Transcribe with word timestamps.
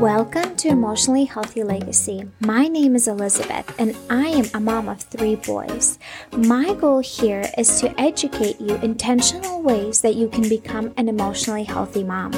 Welcome 0.00 0.56
to 0.56 0.68
Emotionally 0.68 1.26
Healthy 1.26 1.62
Legacy. 1.62 2.24
My 2.40 2.68
name 2.68 2.96
is 2.96 3.06
Elizabeth, 3.06 3.78
and 3.78 3.94
I 4.08 4.28
am 4.28 4.46
a 4.54 4.58
mom 4.58 4.88
of 4.88 5.02
three 5.02 5.34
boys. 5.34 5.98
My 6.32 6.72
goal 6.72 7.00
here 7.00 7.44
is 7.58 7.82
to 7.82 8.00
educate 8.00 8.58
you 8.58 8.76
intentional 8.76 9.60
ways 9.60 10.00
that 10.00 10.14
you 10.14 10.28
can 10.28 10.48
become 10.48 10.94
an 10.96 11.10
emotionally 11.10 11.64
healthy 11.64 12.02
mom. 12.02 12.32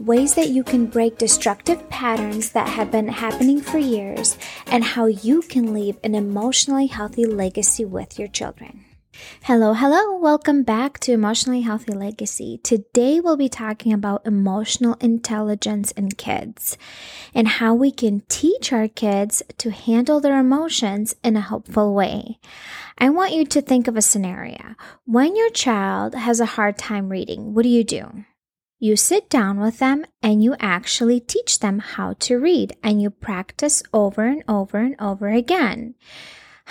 Ways 0.00 0.34
that 0.34 0.48
you 0.48 0.64
can 0.64 0.86
break 0.86 1.18
destructive 1.18 1.88
patterns 1.88 2.50
that 2.50 2.70
have 2.70 2.90
been 2.90 3.06
happening 3.06 3.60
for 3.60 3.78
years, 3.78 4.36
and 4.66 4.82
how 4.82 5.06
you 5.06 5.42
can 5.42 5.72
leave 5.72 5.98
an 6.02 6.16
emotionally 6.16 6.88
healthy 6.88 7.26
legacy 7.26 7.84
with 7.84 8.18
your 8.18 8.26
children. 8.26 8.84
Hello, 9.42 9.72
hello. 9.72 10.16
Welcome 10.18 10.62
back 10.62 10.98
to 11.00 11.12
Emotionally 11.12 11.62
Healthy 11.62 11.92
Legacy. 11.92 12.60
Today 12.62 13.18
we'll 13.18 13.36
be 13.36 13.48
talking 13.48 13.92
about 13.92 14.26
emotional 14.26 14.94
intelligence 15.00 15.90
in 15.92 16.10
kids 16.12 16.78
and 17.34 17.48
how 17.48 17.74
we 17.74 17.90
can 17.90 18.22
teach 18.28 18.72
our 18.72 18.86
kids 18.86 19.42
to 19.58 19.70
handle 19.70 20.20
their 20.20 20.38
emotions 20.38 21.16
in 21.24 21.36
a 21.36 21.40
helpful 21.40 21.94
way. 21.94 22.38
I 22.98 23.08
want 23.10 23.32
you 23.32 23.44
to 23.46 23.60
think 23.60 23.88
of 23.88 23.96
a 23.96 24.02
scenario. 24.02 24.76
When 25.04 25.34
your 25.34 25.50
child 25.50 26.14
has 26.14 26.40
a 26.40 26.46
hard 26.46 26.78
time 26.78 27.08
reading, 27.08 27.54
what 27.54 27.62
do 27.62 27.68
you 27.68 27.84
do? 27.84 28.24
You 28.78 28.94
sit 28.94 29.28
down 29.28 29.58
with 29.58 29.80
them 29.80 30.04
and 30.22 30.44
you 30.44 30.54
actually 30.60 31.18
teach 31.18 31.58
them 31.58 31.80
how 31.80 32.12
to 32.20 32.38
read 32.38 32.76
and 32.84 33.02
you 33.02 33.10
practice 33.10 33.82
over 33.92 34.24
and 34.24 34.44
over 34.46 34.78
and 34.78 34.94
over 35.00 35.28
again. 35.28 35.96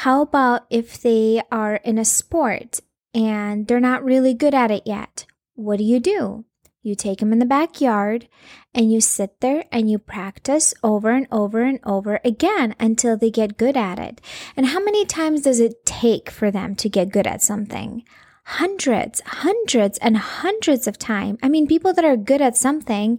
How 0.02 0.22
about 0.22 0.68
if 0.70 1.02
they 1.02 1.42
are 1.52 1.78
in 1.78 1.98
a 1.98 2.06
sport 2.06 2.82
and 3.16 3.66
they're 3.66 3.80
not 3.80 4.06
really 4.06 4.36
good 4.36 4.54
at 4.54 4.70
it 4.70 4.84
yet? 4.86 5.26
What 5.56 5.80
do 5.80 5.84
you 5.84 6.00
do? 6.00 6.46
You 6.84 6.94
take 6.94 7.18
them 7.18 7.34
in 7.34 7.40
the 7.40 7.48
backyard 7.48 8.28
and 8.76 8.92
you 8.94 9.02
sit 9.02 9.42
there 9.42 9.66
and 9.72 9.90
you 9.90 9.98
practice 9.98 10.76
over 10.84 11.10
and 11.10 11.26
over 11.32 11.64
and 11.64 11.80
over 11.84 12.20
again 12.24 12.76
until 12.80 13.18
they 13.18 13.32
get 13.32 13.58
good 13.58 13.76
at 13.76 13.98
it. 13.98 14.22
And 14.56 14.68
how 14.68 14.80
many 14.80 15.04
times 15.04 15.42
does 15.42 15.60
it 15.60 15.84
take 15.84 16.30
for 16.30 16.52
them 16.52 16.76
to 16.76 16.88
get 16.88 17.10
good 17.12 17.26
at 17.26 17.42
something? 17.42 18.04
Hundreds, 18.44 19.20
hundreds, 19.26 19.98
and 19.98 20.16
hundreds 20.18 20.86
of 20.86 21.00
times. 21.00 21.40
I 21.42 21.50
mean, 21.50 21.66
people 21.66 21.92
that 21.94 22.06
are 22.06 22.16
good 22.16 22.40
at 22.40 22.56
something 22.56 23.18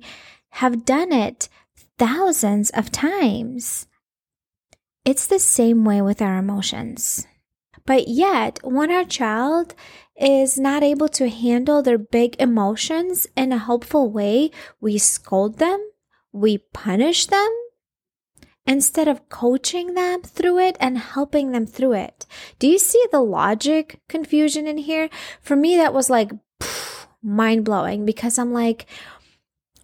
have 0.51 0.85
done 0.85 1.11
it 1.11 1.49
thousands 1.99 2.71
of 2.71 2.93
times. 2.93 3.88
It's 5.09 5.27
the 5.27 5.39
same 5.39 5.87
way 5.87 6.03
with 6.03 6.21
our 6.21 6.37
emotions. 6.37 7.27
But 7.87 8.09
yet, 8.09 8.59
when 8.63 8.93
our 8.93 9.07
child 9.07 9.75
is 10.21 10.59
not 10.59 10.83
able 10.83 11.09
to 11.09 11.31
handle 11.31 11.81
their 11.81 11.97
big 11.97 12.37
emotions 12.39 13.27
in 13.35 13.51
a 13.51 13.57
helpful 13.57 14.11
way, 14.11 14.51
we 14.83 14.99
scold 14.99 15.57
them, 15.57 15.81
we 16.31 16.59
punish 16.59 17.25
them, 17.25 17.49
instead 18.67 19.09
of 19.09 19.31
coaching 19.31 19.95
them 19.95 20.21
through 20.21 20.59
it 20.59 20.77
and 20.79 20.99
helping 20.99 21.53
them 21.53 21.65
through 21.65 21.95
it. 21.95 22.27
Do 22.59 22.69
you 22.69 22.79
see 22.79 23.03
the 23.11 23.23
logic 23.23 24.03
confusion 24.11 24.67
in 24.67 24.77
here? 24.77 25.09
For 25.41 25.57
me, 25.57 25.79
that 25.79 25.95
was 25.95 26.11
like 26.11 26.33
mind 27.23 27.65
blowing 27.65 28.05
because 28.05 28.39
I'm 28.39 28.53
like, 28.53 28.85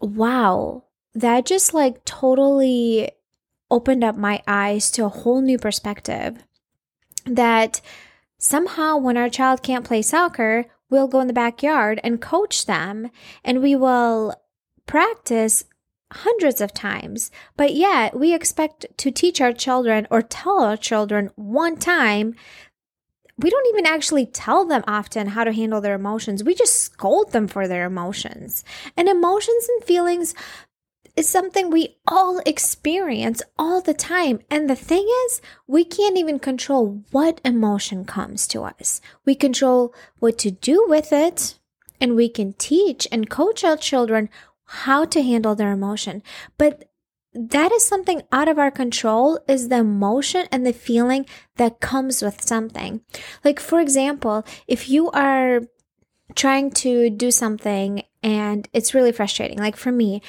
wow, 0.03 0.85
that 1.15 1.47
just 1.47 1.73
like 1.73 2.05
totally 2.05 3.11
opened 3.75 4.05
up 4.05 4.17
my 4.17 4.41
eyes 4.47 4.89
to 4.93 5.05
a 5.05 5.09
whole 5.09 5.41
new 5.41 5.59
perspective 5.59 6.45
that 7.27 7.81
somehow 8.39 8.97
when 8.97 9.17
our 9.17 9.29
child 9.29 9.65
can't 9.65 9.85
play 9.85 10.01
soccer, 10.01 10.67
we'll 10.89 11.09
go 11.09 11.19
in 11.19 11.27
the 11.27 11.33
backyard 11.33 12.01
and 12.05 12.21
coach 12.21 12.67
them 12.67 13.11
and 13.43 13.61
we 13.61 13.75
will 13.75 14.33
practice 14.87 15.65
hundreds 16.13 16.61
of 16.61 16.73
times. 16.73 17.33
But 17.57 17.75
yet 17.75 18.17
we 18.17 18.33
expect 18.33 18.87
to 18.99 19.11
teach 19.11 19.41
our 19.41 19.53
children 19.53 20.07
or 20.09 20.23
tell 20.23 20.61
our 20.61 20.77
children 20.77 21.31
one 21.35 21.77
time. 21.77 22.37
We 23.37 23.51
don't 23.51 23.67
even 23.71 23.87
actually 23.87 24.27
tell 24.27 24.65
them 24.65 24.85
often 24.87 25.27
how 25.27 25.43
to 25.43 25.53
handle 25.53 25.81
their 25.81 25.97
emotions. 25.97 26.45
We 26.45 26.55
just 26.55 26.81
scold 26.81 27.33
them 27.33 27.49
for 27.49 27.67
their 27.67 27.87
emotions. 27.87 28.63
And 28.97 29.09
emotions 29.09 29.69
and 29.69 29.83
feelings 29.83 30.37
is 31.17 31.29
something 31.29 31.71
we 31.71 31.97
all 32.07 32.41
experience 32.45 33.43
all 33.59 33.81
the 33.81 33.95
time. 33.95 34.41
And 34.51 34.69
the 34.69 34.77
thing 34.77 35.07
is, 35.27 35.41
we 35.67 35.85
can't 35.85 36.19
even 36.19 36.39
control 36.39 37.03
what 37.11 37.41
emotion 37.45 38.05
comes 38.05 38.47
to 38.49 38.63
us. 38.63 39.01
We 39.25 39.35
control 39.35 39.95
what 40.19 40.39
to 40.39 40.51
do 40.51 40.85
with 40.89 41.13
it, 41.13 41.59
and 42.01 42.17
we 42.17 42.29
can 42.29 42.53
teach 42.55 43.07
and 43.13 43.31
coach 43.31 43.65
our 43.65 43.77
children 43.77 44.29
how 44.65 45.05
to 45.05 45.23
handle 45.23 45.55
their 45.55 45.73
emotion. 45.73 46.23
But 46.59 46.89
that 47.33 47.73
is 47.73 47.85
something 47.85 48.23
out 48.31 48.49
of 48.49 48.59
our 48.59 48.71
control 48.71 49.41
is 49.49 49.69
the 49.69 49.79
emotion 49.79 50.47
and 50.53 50.65
the 50.65 50.73
feeling 50.73 51.27
that 51.57 51.81
comes 51.81 52.23
with 52.23 52.43
something. 52.43 53.01
Like, 53.45 53.59
for 53.59 53.81
example, 53.81 54.45
if 54.69 54.89
you 54.89 55.11
are 55.11 55.63
trying 56.35 56.71
to 56.71 57.11
do 57.11 57.31
something 57.31 58.03
and 58.23 58.69
it's 58.73 58.95
really 58.95 59.13
frustrating. 59.13 59.59
Like 59.59 59.77
for 59.77 59.93
me, 59.93 60.23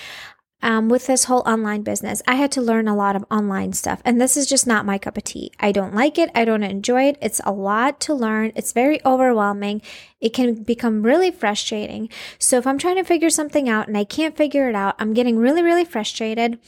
um, 0.62 0.90
with 0.90 1.08
this 1.08 1.26
whole 1.26 1.44
online 1.46 1.84
business, 1.84 2.22
I 2.28 2.36
had 2.36 2.52
to 2.54 2.62
learn 2.62 2.88
a 2.88 2.96
lot 2.96 3.16
of 3.16 3.26
online 3.30 3.74
stuff. 3.74 4.02
And 4.04 4.20
this 4.20 4.36
is 4.36 4.48
just 4.48 4.66
not 4.66 4.86
my 4.86 4.98
cup 4.98 5.18
of 5.18 5.24
tea. 5.24 5.52
I 5.60 5.72
don't 5.72 5.94
like 5.94 6.18
it. 6.18 6.32
I 6.34 6.46
don't 6.46 6.64
enjoy 6.64 7.04
it. 7.10 7.18
It's 7.22 7.42
a 7.44 7.52
lot 7.52 8.00
to 8.02 8.14
learn. 8.14 8.52
It's 8.56 8.72
very 8.72 9.04
overwhelming. 9.06 9.82
It 10.20 10.30
can 10.34 10.64
become 10.64 11.04
really 11.04 11.30
frustrating. 11.30 12.10
So 12.40 12.58
if 12.58 12.66
I'm 12.66 12.78
trying 12.78 12.96
to 12.96 13.04
figure 13.04 13.30
something 13.30 13.70
out 13.70 13.88
and 13.88 13.98
I 13.98 14.06
can't 14.06 14.38
figure 14.38 14.68
it 14.68 14.76
out, 14.76 14.96
I'm 14.98 15.14
getting 15.14 15.38
really, 15.38 15.62
really 15.62 15.86
frustrated. 15.86 16.60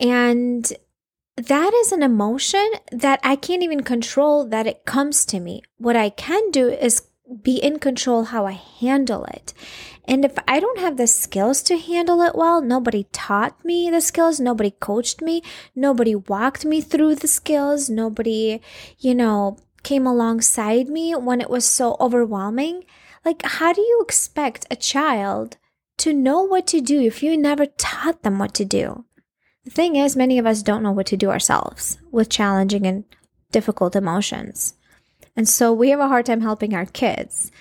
And 0.00 0.72
that 1.36 1.72
is 1.72 1.92
an 1.92 2.02
emotion 2.02 2.68
that 2.90 3.20
I 3.22 3.36
can't 3.36 3.62
even 3.62 3.84
control 3.84 4.44
that 4.48 4.66
it 4.66 4.84
comes 4.84 5.24
to 5.26 5.38
me. 5.38 5.62
What 5.76 5.94
I 5.94 6.10
can 6.10 6.50
do 6.50 6.68
is 6.68 7.07
be 7.42 7.56
in 7.56 7.78
control 7.78 8.24
how 8.24 8.46
I 8.46 8.52
handle 8.52 9.24
it. 9.24 9.52
And 10.04 10.24
if 10.24 10.38
I 10.48 10.60
don't 10.60 10.78
have 10.78 10.96
the 10.96 11.06
skills 11.06 11.62
to 11.64 11.76
handle 11.76 12.22
it 12.22 12.34
well, 12.34 12.62
nobody 12.62 13.06
taught 13.12 13.62
me 13.64 13.90
the 13.90 14.00
skills, 14.00 14.40
nobody 14.40 14.70
coached 14.70 15.20
me, 15.20 15.42
nobody 15.74 16.14
walked 16.14 16.64
me 16.64 16.80
through 16.80 17.16
the 17.16 17.28
skills, 17.28 17.90
nobody, 17.90 18.60
you 18.98 19.14
know, 19.14 19.58
came 19.82 20.06
alongside 20.06 20.88
me 20.88 21.14
when 21.14 21.40
it 21.40 21.50
was 21.50 21.64
so 21.64 21.96
overwhelming. 22.00 22.84
Like, 23.24 23.42
how 23.44 23.72
do 23.72 23.82
you 23.82 24.00
expect 24.02 24.66
a 24.70 24.76
child 24.76 25.58
to 25.98 26.14
know 26.14 26.42
what 26.42 26.66
to 26.68 26.80
do 26.80 27.00
if 27.02 27.22
you 27.22 27.36
never 27.36 27.66
taught 27.66 28.22
them 28.22 28.38
what 28.38 28.54
to 28.54 28.64
do? 28.64 29.04
The 29.64 29.70
thing 29.70 29.96
is, 29.96 30.16
many 30.16 30.38
of 30.38 30.46
us 30.46 30.62
don't 30.62 30.82
know 30.82 30.92
what 30.92 31.06
to 31.08 31.16
do 31.16 31.28
ourselves 31.28 31.98
with 32.10 32.30
challenging 32.30 32.86
and 32.86 33.04
difficult 33.52 33.94
emotions. 33.94 34.74
And 35.38 35.48
so 35.48 35.72
we 35.72 35.90
have 35.90 36.00
a 36.00 36.08
hard 36.08 36.26
time 36.26 36.40
helping 36.40 36.74
our 36.74 36.84
kids. 36.84 37.52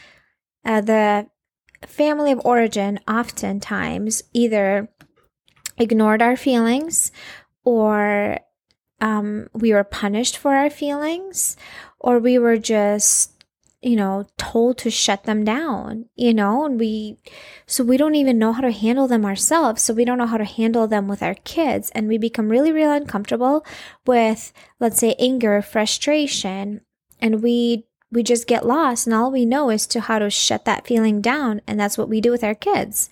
Uh, 0.65 0.81
the 0.81 1.27
family 1.85 2.31
of 2.31 2.41
origin 2.43 2.99
oftentimes 3.07 4.23
either 4.33 4.89
ignored 5.77 6.23
our 6.23 6.35
feelings 6.35 7.11
or 7.63 8.39
um, 8.99 9.47
we 9.53 9.73
were 9.73 9.83
punished 9.83 10.39
for 10.39 10.55
our 10.55 10.71
feelings 10.71 11.55
or 11.99 12.17
we 12.17 12.39
were 12.39 12.57
just 12.57 13.45
you 13.83 13.95
know 13.95 14.25
told 14.39 14.79
to 14.79 14.89
shut 14.89 15.25
them 15.25 15.45
down 15.45 16.05
you 16.15 16.33
know 16.33 16.65
and 16.65 16.79
we 16.79 17.15
so 17.67 17.83
we 17.83 17.95
don't 17.95 18.15
even 18.15 18.39
know 18.39 18.51
how 18.51 18.61
to 18.61 18.71
handle 18.71 19.07
them 19.07 19.23
ourselves 19.23 19.83
so 19.83 19.93
we 19.93 20.03
don't 20.03 20.17
know 20.17 20.25
how 20.25 20.37
to 20.37 20.43
handle 20.43 20.87
them 20.87 21.07
with 21.07 21.21
our 21.21 21.35
kids 21.35 21.91
and 21.91 22.07
we 22.07 22.17
become 22.17 22.49
really 22.49 22.71
really 22.71 22.97
uncomfortable 22.97 23.63
with 24.07 24.51
let's 24.79 24.97
say 24.97 25.13
anger 25.19 25.61
frustration 25.61 26.81
and 27.19 27.41
we 27.41 27.85
we 28.11 28.23
just 28.23 28.47
get 28.47 28.65
lost 28.65 29.05
and 29.05 29.13
all 29.13 29.31
we 29.31 29.45
know 29.45 29.69
is 29.69 29.85
to 29.87 29.99
how 30.01 30.19
to 30.19 30.29
shut 30.29 30.63
that 30.65 30.87
feeling 30.87 31.21
down 31.21 31.61
and 31.67 31.79
that's 31.79 31.97
what 31.97 32.09
we 32.09 32.21
do 32.21 32.31
with 32.31 32.43
our 32.43 32.55
kids. 32.55 33.09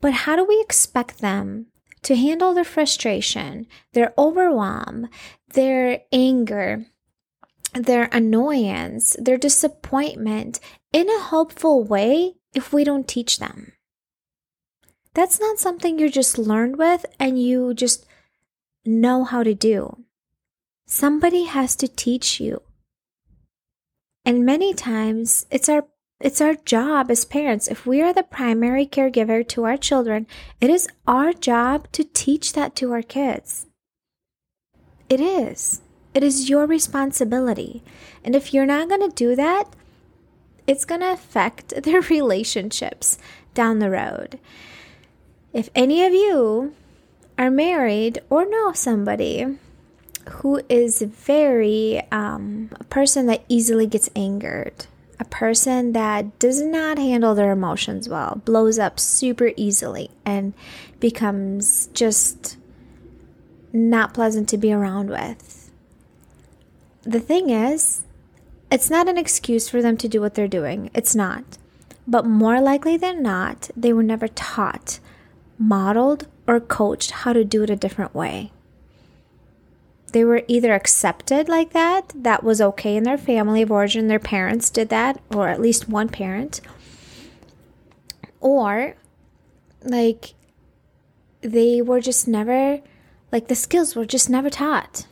But 0.00 0.12
how 0.12 0.36
do 0.36 0.44
we 0.44 0.60
expect 0.60 1.18
them 1.18 1.66
to 2.02 2.16
handle 2.16 2.52
their 2.52 2.64
frustration 2.64 3.66
their 3.92 4.12
overwhelm 4.18 5.08
their 5.54 6.02
anger 6.12 6.86
their 7.72 8.08
annoyance 8.12 9.16
their 9.18 9.38
disappointment 9.38 10.60
in 10.92 11.08
a 11.08 11.22
helpful 11.22 11.82
way 11.84 12.34
if 12.52 12.72
we 12.72 12.84
don't 12.84 13.08
teach 13.08 13.38
them? 13.38 13.72
That's 15.14 15.38
not 15.38 15.58
something 15.58 15.98
you're 15.98 16.08
just 16.08 16.38
learned 16.38 16.76
with 16.76 17.06
and 17.20 17.40
you 17.40 17.72
just 17.72 18.04
know 18.84 19.22
how 19.22 19.44
to 19.44 19.54
do. 19.54 20.04
Somebody 20.86 21.44
has 21.44 21.76
to 21.76 21.88
teach 21.88 22.40
you 22.40 22.60
and 24.24 24.46
many 24.46 24.72
times 24.74 25.46
it's 25.50 25.68
our 25.68 25.84
it's 26.20 26.40
our 26.40 26.54
job 26.54 27.10
as 27.10 27.24
parents. 27.24 27.68
If 27.68 27.86
we 27.86 28.00
are 28.00 28.12
the 28.12 28.22
primary 28.22 28.86
caregiver 28.86 29.46
to 29.48 29.64
our 29.64 29.76
children, 29.76 30.26
it 30.60 30.70
is 30.70 30.88
our 31.06 31.32
job 31.32 31.90
to 31.92 32.04
teach 32.04 32.54
that 32.54 32.74
to 32.76 32.92
our 32.92 33.02
kids. 33.02 33.66
It 35.10 35.20
is. 35.20 35.82
It 36.14 36.22
is 36.22 36.48
your 36.48 36.66
responsibility. 36.66 37.82
And 38.24 38.34
if 38.34 38.54
you're 38.54 38.64
not 38.64 38.88
going 38.88 39.02
to 39.02 39.14
do 39.14 39.36
that, 39.36 39.64
it's 40.66 40.84
going 40.84 41.02
to 41.02 41.12
affect 41.12 41.74
their 41.82 42.00
relationships 42.00 43.18
down 43.52 43.80
the 43.80 43.90
road. 43.90 44.38
If 45.52 45.68
any 45.74 46.04
of 46.04 46.12
you 46.14 46.74
are 47.36 47.50
married 47.50 48.20
or 48.30 48.48
know 48.48 48.72
somebody 48.72 49.58
who 50.30 50.60
is 50.68 51.02
very 51.02 52.02
um, 52.10 52.70
a 52.78 52.84
person 52.84 53.26
that 53.26 53.44
easily 53.48 53.86
gets 53.86 54.10
angered, 54.16 54.86
a 55.20 55.24
person 55.24 55.92
that 55.92 56.38
does 56.38 56.62
not 56.62 56.98
handle 56.98 57.34
their 57.34 57.52
emotions 57.52 58.08
well, 58.08 58.40
blows 58.44 58.78
up 58.78 58.98
super 58.98 59.52
easily, 59.56 60.10
and 60.24 60.54
becomes 61.00 61.88
just 61.88 62.56
not 63.72 64.14
pleasant 64.14 64.48
to 64.48 64.58
be 64.58 64.72
around 64.72 65.10
with. 65.10 65.70
The 67.02 67.20
thing 67.20 67.50
is, 67.50 68.04
it's 68.70 68.88
not 68.88 69.08
an 69.08 69.18
excuse 69.18 69.68
for 69.68 69.82
them 69.82 69.96
to 69.98 70.08
do 70.08 70.20
what 70.20 70.34
they're 70.34 70.48
doing. 70.48 70.90
It's 70.94 71.14
not. 71.14 71.44
But 72.06 72.26
more 72.26 72.60
likely 72.60 72.96
than 72.96 73.22
not, 73.22 73.70
they 73.76 73.92
were 73.92 74.02
never 74.02 74.28
taught, 74.28 75.00
modeled, 75.58 76.26
or 76.46 76.60
coached 76.60 77.10
how 77.10 77.32
to 77.32 77.44
do 77.44 77.62
it 77.62 77.70
a 77.70 77.76
different 77.76 78.14
way. 78.14 78.52
They 80.14 80.24
were 80.24 80.44
either 80.46 80.72
accepted 80.72 81.48
like 81.48 81.72
that, 81.72 82.12
that 82.14 82.44
was 82.44 82.60
okay 82.60 82.94
in 82.94 83.02
their 83.02 83.18
family 83.18 83.62
of 83.62 83.72
origin, 83.72 84.06
their 84.06 84.20
parents 84.20 84.70
did 84.70 84.88
that, 84.90 85.20
or 85.34 85.48
at 85.48 85.60
least 85.60 85.88
one 85.88 86.08
parent, 86.08 86.60
or 88.40 88.94
like 89.82 90.34
they 91.40 91.82
were 91.82 92.00
just 92.00 92.28
never, 92.28 92.80
like 93.32 93.48
the 93.48 93.56
skills 93.56 93.96
were 93.96 94.06
just 94.06 94.30
never 94.30 94.48
taught 94.48 95.06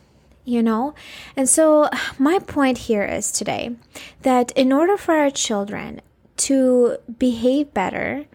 you 0.45 0.61
know? 0.61 0.93
And 1.35 1.47
so, 1.47 1.89
my 2.17 2.39
point 2.39 2.77
here 2.77 3.03
is 3.03 3.29
today 3.29 3.75
that 4.21 4.51
in 4.53 4.71
order 4.71 4.95
for 4.95 5.15
our 5.15 5.31
children 5.31 5.99
to 6.37 6.97
behave 7.17 7.73
better, 7.73 8.25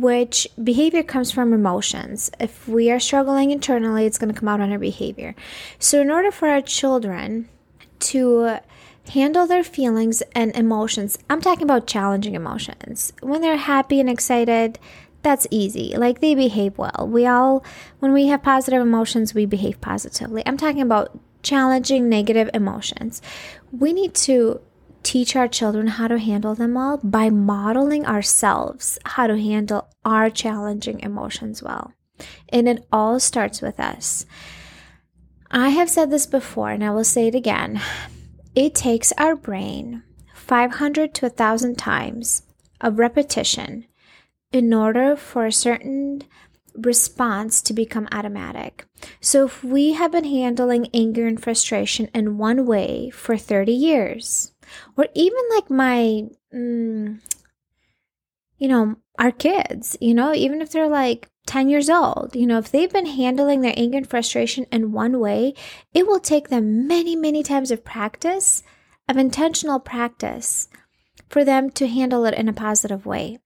which 0.00 0.46
behavior 0.62 1.02
comes 1.02 1.30
from 1.30 1.52
emotions. 1.52 2.30
If 2.38 2.68
we 2.68 2.90
are 2.90 3.00
struggling 3.00 3.50
internally, 3.50 4.04
it's 4.04 4.18
going 4.18 4.32
to 4.32 4.38
come 4.38 4.48
out 4.48 4.60
on 4.60 4.70
our 4.70 4.78
behavior. 4.78 5.34
So, 5.78 6.00
in 6.00 6.10
order 6.10 6.30
for 6.30 6.48
our 6.48 6.60
children 6.60 7.48
to 8.00 8.58
handle 9.08 9.46
their 9.46 9.64
feelings 9.64 10.22
and 10.34 10.54
emotions, 10.54 11.18
I'm 11.30 11.40
talking 11.40 11.62
about 11.62 11.86
challenging 11.86 12.34
emotions. 12.34 13.12
When 13.22 13.40
they're 13.40 13.56
happy 13.56 13.98
and 13.98 14.10
excited, 14.10 14.78
that's 15.22 15.46
easy. 15.50 15.94
Like 15.96 16.20
they 16.20 16.34
behave 16.34 16.76
well. 16.76 17.08
We 17.10 17.26
all, 17.26 17.64
when 18.00 18.12
we 18.12 18.26
have 18.26 18.42
positive 18.42 18.82
emotions, 18.82 19.34
we 19.34 19.46
behave 19.46 19.80
positively. 19.80 20.42
I'm 20.44 20.58
talking 20.58 20.82
about 20.82 21.18
challenging 21.42 22.08
negative 22.08 22.50
emotions. 22.52 23.22
We 23.72 23.92
need 23.92 24.14
to 24.14 24.60
teach 25.06 25.36
our 25.36 25.46
children 25.46 25.86
how 25.86 26.08
to 26.08 26.18
handle 26.18 26.56
them 26.56 26.76
all 26.76 26.96
by 26.96 27.30
modeling 27.30 28.04
ourselves 28.04 28.98
how 29.04 29.28
to 29.28 29.40
handle 29.40 29.88
our 30.04 30.28
challenging 30.28 30.98
emotions 30.98 31.62
well. 31.62 31.92
And 32.48 32.68
it 32.68 32.84
all 32.90 33.20
starts 33.20 33.62
with 33.62 33.78
us. 33.78 34.26
I 35.48 35.68
have 35.68 35.88
said 35.88 36.10
this 36.10 36.26
before 36.26 36.70
and 36.70 36.82
I 36.82 36.90
will 36.90 37.04
say 37.04 37.28
it 37.28 37.36
again. 37.36 37.80
It 38.56 38.74
takes 38.74 39.12
our 39.12 39.36
brain 39.36 40.02
500 40.34 41.14
to 41.14 41.26
1,000 41.26 41.76
times 41.78 42.42
of 42.80 42.98
repetition 42.98 43.86
in 44.50 44.74
order 44.74 45.14
for 45.14 45.46
a 45.46 45.52
certain 45.52 46.22
response 46.74 47.62
to 47.62 47.72
become 47.72 48.08
automatic. 48.10 48.86
So, 49.20 49.46
if 49.46 49.62
we 49.62 49.92
have 49.92 50.12
been 50.12 50.24
handling 50.24 50.88
anger 50.92 51.26
and 51.26 51.42
frustration 51.42 52.08
in 52.12 52.38
one 52.38 52.66
way 52.66 53.10
for 53.10 53.36
30 53.36 53.72
years, 53.72 54.52
or 54.96 55.06
even 55.14 55.42
like 55.54 55.70
my 55.70 56.24
mm, 56.54 57.20
you 58.58 58.68
know 58.68 58.96
our 59.18 59.30
kids 59.30 59.96
you 60.00 60.14
know 60.14 60.34
even 60.34 60.60
if 60.60 60.70
they're 60.70 60.88
like 60.88 61.30
10 61.46 61.68
years 61.68 61.88
old 61.88 62.34
you 62.34 62.46
know 62.46 62.58
if 62.58 62.70
they've 62.70 62.92
been 62.92 63.06
handling 63.06 63.60
their 63.60 63.74
anger 63.76 63.98
and 63.98 64.10
frustration 64.10 64.66
in 64.72 64.92
one 64.92 65.20
way 65.20 65.54
it 65.94 66.06
will 66.06 66.18
take 66.18 66.48
them 66.48 66.86
many 66.86 67.14
many 67.14 67.42
times 67.42 67.70
of 67.70 67.84
practice 67.84 68.62
of 69.08 69.16
intentional 69.16 69.78
practice 69.78 70.68
for 71.28 71.44
them 71.44 71.70
to 71.70 71.86
handle 71.86 72.24
it 72.24 72.34
in 72.34 72.48
a 72.48 72.52
positive 72.52 73.06
way. 73.06 73.38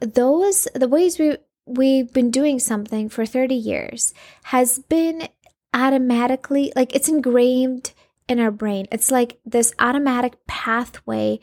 Those 0.00 0.68
the 0.74 0.88
ways 0.88 1.18
we 1.18 1.36
we've 1.66 2.12
been 2.12 2.30
doing 2.30 2.58
something 2.58 3.08
for 3.08 3.26
30 3.26 3.54
years 3.54 4.14
has 4.44 4.78
been 4.78 5.28
automatically 5.74 6.72
like 6.74 6.94
it's 6.94 7.08
engraved 7.08 7.92
in 8.28 8.38
our 8.40 8.50
brain. 8.50 8.86
It's 8.92 9.10
like 9.10 9.38
this 9.44 9.72
automatic 9.78 10.46
pathway 10.46 11.40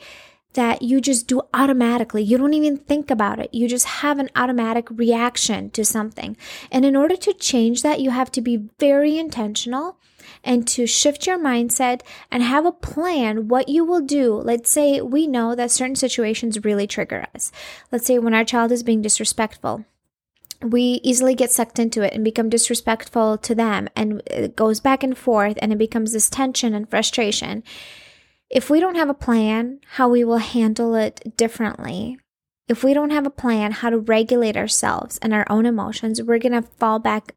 that 0.53 0.81
you 0.81 1.01
just 1.01 1.27
do 1.27 1.41
automatically. 1.53 2.23
You 2.23 2.37
don't 2.37 2.53
even 2.53 2.77
think 2.77 3.11
about 3.11 3.39
it. 3.39 3.53
You 3.53 3.67
just 3.67 3.85
have 3.85 4.19
an 4.19 4.29
automatic 4.35 4.89
reaction 4.89 5.69
to 5.71 5.85
something. 5.85 6.35
And 6.71 6.85
in 6.85 6.95
order 6.95 7.15
to 7.17 7.33
change 7.33 7.81
that, 7.83 7.99
you 7.99 8.09
have 8.11 8.31
to 8.31 8.41
be 8.41 8.69
very 8.79 9.17
intentional 9.17 9.97
and 10.43 10.67
to 10.69 10.87
shift 10.87 11.27
your 11.27 11.37
mindset 11.37 12.01
and 12.31 12.41
have 12.41 12.65
a 12.65 12.71
plan 12.71 13.47
what 13.47 13.69
you 13.69 13.83
will 13.83 14.01
do. 14.01 14.33
Let's 14.33 14.71
say 14.71 15.01
we 15.01 15.27
know 15.27 15.55
that 15.55 15.71
certain 15.71 15.95
situations 15.95 16.63
really 16.63 16.87
trigger 16.87 17.27
us. 17.35 17.51
Let's 17.91 18.05
say 18.05 18.17
when 18.17 18.33
our 18.33 18.45
child 18.45 18.71
is 18.71 18.83
being 18.83 19.01
disrespectful 19.01 19.85
we 20.71 20.99
easily 21.03 21.35
get 21.35 21.51
sucked 21.51 21.79
into 21.79 22.01
it 22.01 22.13
and 22.13 22.23
become 22.23 22.49
disrespectful 22.49 23.37
to 23.39 23.55
them 23.55 23.87
and 23.95 24.21
it 24.27 24.55
goes 24.55 24.79
back 24.79 25.03
and 25.03 25.17
forth 25.17 25.57
and 25.61 25.71
it 25.71 25.77
becomes 25.77 26.13
this 26.13 26.29
tension 26.29 26.73
and 26.73 26.89
frustration. 26.89 27.63
If 28.49 28.69
we 28.69 28.79
don't 28.79 28.95
have 28.95 29.09
a 29.09 29.13
plan 29.13 29.79
how 29.93 30.09
we 30.09 30.23
will 30.23 30.37
handle 30.37 30.95
it 30.95 31.35
differently. 31.37 32.17
If 32.67 32.83
we 32.83 32.93
don't 32.95 33.11
have 33.11 33.27
a 33.27 33.31
plan 33.31 33.73
how 33.73 33.91
to 33.91 33.97
regulate 33.97 34.57
ourselves 34.57 35.17
and 35.19 35.33
our 35.33 35.45
own 35.49 35.65
emotions 35.65 36.21
we're 36.21 36.39
going 36.39 36.51
to 36.51 36.61
fall 36.61 36.99
back 36.99 37.35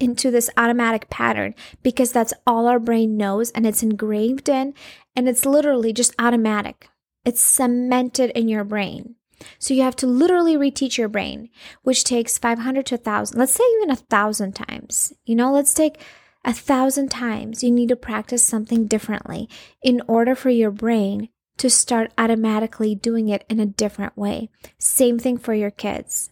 into 0.00 0.30
this 0.30 0.48
automatic 0.56 1.10
pattern 1.10 1.54
because 1.82 2.12
that's 2.12 2.34
all 2.46 2.66
our 2.66 2.78
brain 2.78 3.16
knows 3.16 3.50
and 3.50 3.66
it's 3.66 3.82
engraved 3.82 4.48
in 4.48 4.74
and 5.16 5.28
it's 5.28 5.44
literally 5.44 5.92
just 5.92 6.14
automatic. 6.18 6.88
It's 7.24 7.42
cemented 7.42 8.30
in 8.30 8.48
your 8.48 8.64
brain 8.64 9.16
so 9.58 9.74
you 9.74 9.82
have 9.82 9.96
to 9.96 10.06
literally 10.06 10.56
reteach 10.56 10.98
your 10.98 11.08
brain, 11.08 11.48
which 11.82 12.04
takes 12.04 12.38
500 12.38 12.86
to 12.86 12.94
1,000, 12.96 13.38
let's 13.38 13.52
say 13.52 13.64
even 13.76 13.90
a 13.90 13.96
thousand 13.96 14.52
times. 14.52 15.12
You 15.24 15.36
know, 15.36 15.52
let's 15.52 15.74
take 15.74 16.00
a 16.44 16.52
thousand 16.52 17.10
times. 17.10 17.62
You 17.62 17.70
need 17.70 17.88
to 17.88 17.96
practice 17.96 18.44
something 18.44 18.86
differently 18.86 19.48
in 19.82 20.02
order 20.06 20.34
for 20.34 20.50
your 20.50 20.70
brain 20.70 21.28
to 21.58 21.68
start 21.68 22.12
automatically 22.16 22.94
doing 22.94 23.28
it 23.28 23.44
in 23.48 23.60
a 23.60 23.66
different 23.66 24.16
way. 24.16 24.48
Same 24.78 25.18
thing 25.18 25.38
for 25.38 25.54
your 25.54 25.70
kids. 25.70 26.30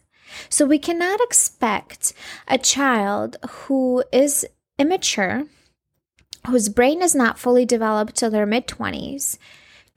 So 0.49 0.65
we 0.65 0.79
cannot 0.79 1.21
expect 1.21 2.13
a 2.47 2.57
child 2.57 3.37
who 3.49 4.03
is 4.11 4.45
immature, 4.77 5.45
whose 6.47 6.69
brain 6.69 7.01
is 7.01 7.15
not 7.15 7.39
fully 7.39 7.65
developed 7.65 8.15
till 8.15 8.29
their 8.29 8.45
mid 8.45 8.67
20s, 8.67 9.37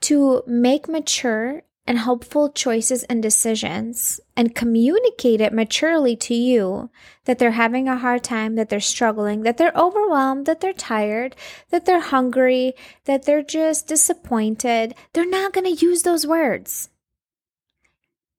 to 0.01 0.43
make 0.47 0.87
mature 0.87 1.63
and 1.87 1.97
helpful 1.97 2.49
choices 2.49 3.03
and 3.03 3.23
decisions 3.23 4.19
and 4.37 4.55
communicate 4.55 5.41
it 5.41 5.51
maturely 5.51 6.15
to 6.15 6.33
you 6.33 6.89
that 7.25 7.39
they're 7.39 7.51
having 7.51 7.87
a 7.87 7.97
hard 7.97 8.23
time, 8.23 8.55
that 8.55 8.69
they're 8.69 8.79
struggling, 8.79 9.41
that 9.41 9.57
they're 9.57 9.73
overwhelmed, 9.75 10.45
that 10.45 10.61
they're 10.61 10.73
tired, 10.73 11.35
that 11.69 11.85
they're 11.85 11.99
hungry, 11.99 12.73
that 13.05 13.25
they're 13.25 13.43
just 13.43 13.87
disappointed, 13.87 14.93
they're 15.13 15.25
not 15.27 15.53
going 15.53 15.65
to 15.65 15.85
use 15.85 16.03
those 16.03 16.25
words. 16.27 16.89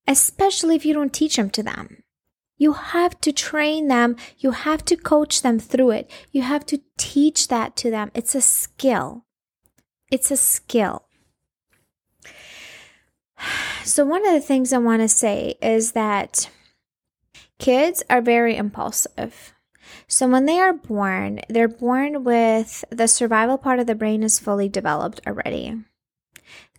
Especially 0.07 0.77
if 0.77 0.87
you 0.87 0.95
don't 0.95 1.13
teach 1.13 1.37
them 1.37 1.51
to 1.51 1.63
them. 1.63 2.03
You 2.57 2.75
have 2.75 3.21
to 3.23 3.33
train 3.33 3.89
them. 3.89 4.17
You 4.39 4.53
have 4.53 4.85
to 4.85 4.97
coach 4.97 5.43
them 5.43 5.59
through 5.59 5.91
it. 5.91 6.11
You 6.31 6.43
have 6.43 6.65
to 6.67 6.81
teach 6.97 7.49
that 7.49 7.75
to 7.77 7.91
them. 7.91 8.13
It's 8.15 8.37
a 8.37 8.41
skill. 8.41 9.25
It's 10.13 10.31
a 10.31 10.37
skill. 10.37 11.07
So, 13.85 14.05
one 14.05 14.27
of 14.27 14.33
the 14.33 14.41
things 14.41 14.73
I 14.73 14.79
want 14.79 15.03
to 15.03 15.09
say 15.09 15.55
is 15.61 15.93
that 15.93 16.49
kids 17.59 18.03
are 18.09 18.23
very 18.23 18.57
impulsive. 18.57 19.53
So, 20.07 20.29
when 20.29 20.47
they 20.47 20.61
are 20.61 20.73
born, 20.73 21.41
they're 21.49 21.69
born 21.69 22.25
with 22.25 22.85
the 22.91 23.09
survival 23.09 23.59
part 23.59 23.81
of 23.81 23.87
the 23.87 23.95
brain 23.95 24.23
is 24.23 24.39
fully 24.39 24.69
developed 24.69 25.21
already. 25.27 25.83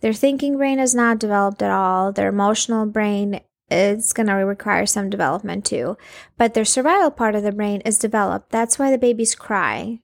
Their 0.00 0.12
thinking 0.12 0.56
brain 0.56 0.78
is 0.78 0.94
not 0.94 1.18
developed 1.18 1.62
at 1.62 1.70
all. 1.70 2.12
Their 2.12 2.28
emotional 2.28 2.86
brain 2.86 3.40
is 3.70 4.12
going 4.12 4.26
to 4.26 4.34
require 4.34 4.86
some 4.86 5.10
development 5.10 5.64
too. 5.64 5.96
But 6.36 6.54
their 6.54 6.64
survival 6.64 7.10
part 7.10 7.34
of 7.34 7.42
the 7.42 7.52
brain 7.52 7.80
is 7.82 7.98
developed. 7.98 8.50
That's 8.50 8.78
why 8.78 8.90
the 8.90 8.98
babies 8.98 9.34
cry. 9.34 10.00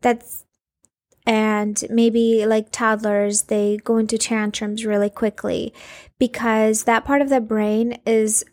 That's 0.00 0.44
and 1.26 1.84
maybe 1.88 2.44
like 2.46 2.72
toddlers, 2.72 3.42
they 3.42 3.78
go 3.78 3.98
into 3.98 4.18
tantrums 4.18 4.84
really 4.84 5.10
quickly 5.10 5.72
because 6.18 6.84
that 6.84 7.04
part 7.04 7.22
of 7.22 7.28
the 7.28 7.40
brain 7.40 8.00
is 8.04 8.44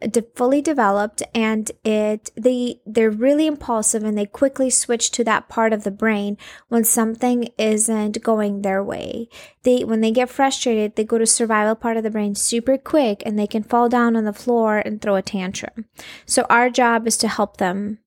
de- 0.00 0.22
fully 0.34 0.62
developed 0.62 1.22
and 1.34 1.70
it 1.84 2.30
they 2.34 2.80
they're 2.86 3.10
really 3.10 3.46
impulsive 3.46 4.02
and 4.02 4.16
they 4.16 4.26
quickly 4.26 4.70
switch 4.70 5.10
to 5.10 5.22
that 5.24 5.48
part 5.48 5.72
of 5.72 5.84
the 5.84 5.90
brain 5.90 6.36
when 6.68 6.84
something 6.84 7.48
isn't 7.58 8.22
going 8.22 8.62
their 8.62 8.82
way. 8.82 9.28
They 9.62 9.84
when 9.84 10.00
they 10.00 10.10
get 10.10 10.30
frustrated 10.30 10.96
they 10.96 11.04
go 11.04 11.18
to 11.18 11.26
survival 11.26 11.74
part 11.74 11.96
of 11.96 12.02
the 12.02 12.10
brain 12.10 12.34
super 12.34 12.78
quick 12.78 13.22
and 13.26 13.38
they 13.38 13.46
can 13.46 13.62
fall 13.62 13.88
down 13.88 14.16
on 14.16 14.24
the 14.24 14.32
floor 14.32 14.78
and 14.78 15.00
throw 15.00 15.16
a 15.16 15.22
tantrum. 15.22 15.86
So 16.26 16.46
our 16.48 16.70
job 16.70 17.06
is 17.06 17.16
to 17.18 17.28
help 17.28 17.58
them 17.58 17.98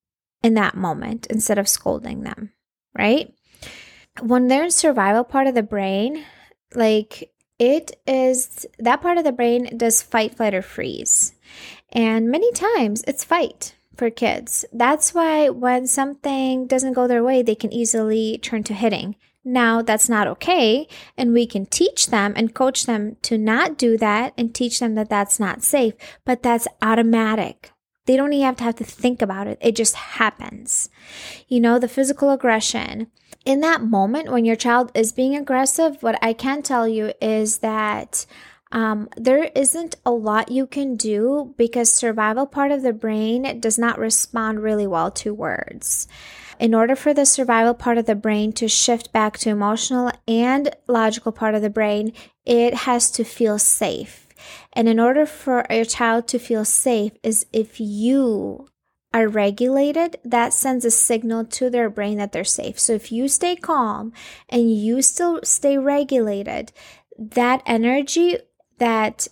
in 0.41 0.55
that 0.55 0.75
moment 0.75 1.27
instead 1.27 1.57
of 1.57 1.69
scolding 1.69 2.23
them 2.23 2.51
right 2.97 3.33
when 4.21 4.47
they're 4.47 4.65
in 4.65 4.71
survival 4.71 5.23
part 5.23 5.47
of 5.47 5.55
the 5.55 5.63
brain 5.63 6.23
like 6.75 7.31
it 7.59 7.99
is 8.05 8.65
that 8.79 9.01
part 9.01 9.17
of 9.17 9.23
the 9.23 9.31
brain 9.31 9.77
does 9.77 10.01
fight 10.01 10.35
flight 10.35 10.53
or 10.53 10.61
freeze 10.61 11.33
and 11.91 12.29
many 12.29 12.51
times 12.51 13.03
it's 13.07 13.23
fight 13.23 13.75
for 13.95 14.09
kids. 14.09 14.65
That's 14.73 15.13
why 15.13 15.49
when 15.49 15.87
something 15.87 16.67
doesn't 16.67 16.93
go 16.93 17.07
their 17.07 17.23
way, 17.23 17.41
they 17.41 17.55
can 17.55 17.71
easily 17.71 18.39
turn 18.39 18.63
to 18.63 18.73
hitting. 18.73 19.15
Now, 19.45 19.81
that's 19.81 20.09
not 20.09 20.27
okay. 20.27 20.87
And 21.17 21.33
we 21.33 21.45
can 21.45 21.65
teach 21.65 22.07
them 22.07 22.33
and 22.35 22.55
coach 22.55 22.85
them 22.85 23.17
to 23.23 23.37
not 23.37 23.77
do 23.77 23.97
that 23.97 24.33
and 24.37 24.53
teach 24.53 24.79
them 24.79 24.95
that 24.95 25.09
that's 25.09 25.39
not 25.39 25.63
safe, 25.63 25.93
but 26.25 26.43
that's 26.43 26.67
automatic. 26.81 27.71
They 28.05 28.17
don't 28.17 28.33
even 28.33 28.45
have 28.45 28.57
to 28.57 28.63
have 28.63 28.75
to 28.75 28.83
think 28.83 29.21
about 29.21 29.47
it. 29.47 29.57
It 29.61 29.75
just 29.75 29.95
happens. 29.95 30.89
You 31.47 31.59
know, 31.59 31.77
the 31.77 31.87
physical 31.87 32.31
aggression. 32.31 33.07
In 33.45 33.59
that 33.59 33.81
moment 33.81 34.31
when 34.31 34.45
your 34.45 34.55
child 34.55 34.91
is 34.93 35.11
being 35.11 35.35
aggressive, 35.35 36.01
what 36.01 36.17
I 36.21 36.33
can 36.33 36.61
tell 36.61 36.87
you 36.87 37.13
is 37.21 37.57
that 37.57 38.25
um, 38.71 39.09
there 39.17 39.51
isn't 39.55 39.95
a 40.05 40.11
lot 40.11 40.49
you 40.49 40.65
can 40.65 40.95
do 40.95 41.53
because 41.57 41.91
survival 41.91 42.47
part 42.47 42.71
of 42.71 42.81
the 42.81 42.93
brain 42.93 43.59
does 43.59 43.77
not 43.77 43.99
respond 43.99 44.63
really 44.63 44.87
well 44.87 45.11
to 45.11 45.33
words. 45.33 46.07
In 46.59 46.73
order 46.73 46.95
for 46.95 47.13
the 47.13 47.25
survival 47.25 47.73
part 47.73 47.97
of 47.97 48.05
the 48.05 48.15
brain 48.15 48.53
to 48.53 48.67
shift 48.67 49.11
back 49.11 49.37
to 49.39 49.49
emotional 49.49 50.11
and 50.27 50.75
logical 50.87 51.31
part 51.31 51.53
of 51.53 51.61
the 51.61 51.69
brain, 51.69 52.13
it 52.45 52.73
has 52.73 53.11
to 53.11 53.23
feel 53.23 53.59
safe. 53.59 54.27
And 54.71 54.87
in 54.87 54.99
order 54.99 55.25
for 55.25 55.65
your 55.69 55.85
child 55.85 56.27
to 56.29 56.39
feel 56.39 56.65
safe 56.65 57.11
is 57.21 57.45
if 57.53 57.79
you 57.79 58.67
are 59.13 59.27
regulated, 59.27 60.17
that 60.23 60.53
sends 60.53 60.85
a 60.85 60.91
signal 60.91 61.45
to 61.45 61.69
their 61.69 61.89
brain 61.89 62.17
that 62.17 62.31
they're 62.31 62.43
safe. 62.43 62.79
So 62.79 62.93
if 62.93 63.11
you 63.11 63.27
stay 63.27 63.55
calm 63.55 64.11
and 64.49 64.75
you 64.75 65.01
still 65.01 65.39
stay 65.43 65.77
regulated, 65.77 66.71
that 67.17 67.61
energy 67.65 68.37
that 68.79 69.27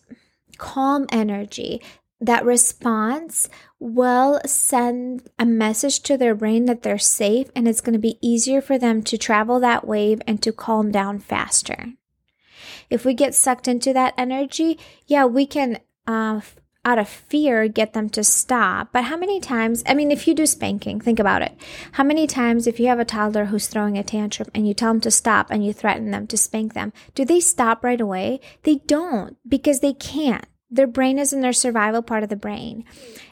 calm 0.57 1.07
energy, 1.11 1.81
that 2.19 2.45
response 2.45 3.49
will 3.79 4.39
send 4.45 5.27
a 5.39 5.45
message 5.45 6.01
to 6.01 6.17
their 6.17 6.35
brain 6.35 6.65
that 6.65 6.83
they're 6.83 6.99
safe 6.99 7.49
and 7.55 7.67
it's 7.67 7.81
going 7.81 7.93
to 7.93 7.99
be 7.99 8.19
easier 8.21 8.61
for 8.61 8.77
them 8.77 9.01
to 9.01 9.17
travel 9.17 9.59
that 9.59 9.87
wave 9.87 10.21
and 10.27 10.41
to 10.43 10.51
calm 10.51 10.91
down 10.91 11.17
faster. 11.19 11.93
If 12.89 13.05
we 13.05 13.13
get 13.13 13.33
sucked 13.33 13.67
into 13.67 13.91
that 13.93 14.13
energy, 14.17 14.77
yeah, 15.07 15.25
we 15.25 15.45
can 15.45 15.79
uh, 16.05 16.41
out 16.83 16.99
of 16.99 17.07
fear 17.07 17.67
get 17.67 17.93
them 17.93 18.09
to 18.09 18.23
stop. 18.23 18.89
But 18.91 19.05
how 19.05 19.17
many 19.17 19.39
times, 19.39 19.83
I 19.85 19.93
mean, 19.93 20.11
if 20.11 20.27
you 20.27 20.33
do 20.33 20.45
spanking, 20.45 20.99
think 20.99 21.19
about 21.19 21.41
it. 21.41 21.55
How 21.93 22.03
many 22.03 22.27
times, 22.27 22.67
if 22.67 22.79
you 22.79 22.87
have 22.87 22.99
a 22.99 23.05
toddler 23.05 23.45
who's 23.45 23.67
throwing 23.67 23.97
a 23.97 24.03
tantrum 24.03 24.49
and 24.53 24.67
you 24.67 24.73
tell 24.73 24.91
them 24.91 25.01
to 25.01 25.11
stop 25.11 25.51
and 25.51 25.65
you 25.65 25.73
threaten 25.73 26.11
them 26.11 26.27
to 26.27 26.37
spank 26.37 26.73
them, 26.73 26.93
do 27.13 27.23
they 27.23 27.39
stop 27.39 27.83
right 27.83 28.01
away? 28.01 28.39
They 28.63 28.75
don't 28.75 29.37
because 29.47 29.79
they 29.79 29.93
can't 29.93 30.45
their 30.71 30.87
brain 30.87 31.19
is 31.19 31.33
in 31.33 31.41
their 31.41 31.51
survival 31.51 32.01
part 32.01 32.23
of 32.23 32.29
the 32.29 32.35
brain. 32.37 32.85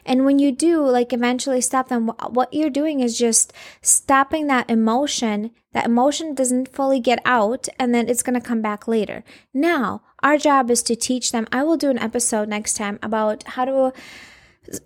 And 0.04 0.26
when 0.26 0.38
you 0.38 0.52
do, 0.52 0.86
like, 0.86 1.12
eventually 1.12 1.62
stop 1.62 1.88
them, 1.88 2.08
what 2.28 2.52
you're 2.52 2.68
doing 2.68 3.00
is 3.00 3.18
just 3.18 3.52
stopping 3.80 4.46
that 4.46 4.68
emotion. 4.68 5.50
That 5.72 5.86
emotion 5.86 6.34
doesn't 6.34 6.68
fully 6.68 7.00
get 7.00 7.22
out, 7.24 7.66
and 7.78 7.94
then 7.94 8.08
it's 8.08 8.22
going 8.22 8.38
to 8.38 8.46
come 8.46 8.60
back 8.60 8.86
later. 8.86 9.24
Now, 9.54 10.02
our 10.22 10.38
job 10.38 10.70
is 10.70 10.82
to 10.84 10.96
teach 10.96 11.32
them. 11.32 11.46
I 11.52 11.62
will 11.62 11.76
do 11.76 11.90
an 11.90 11.98
episode 11.98 12.48
next 12.48 12.74
time 12.74 12.98
about 13.02 13.42
how 13.44 13.64
to. 13.64 13.92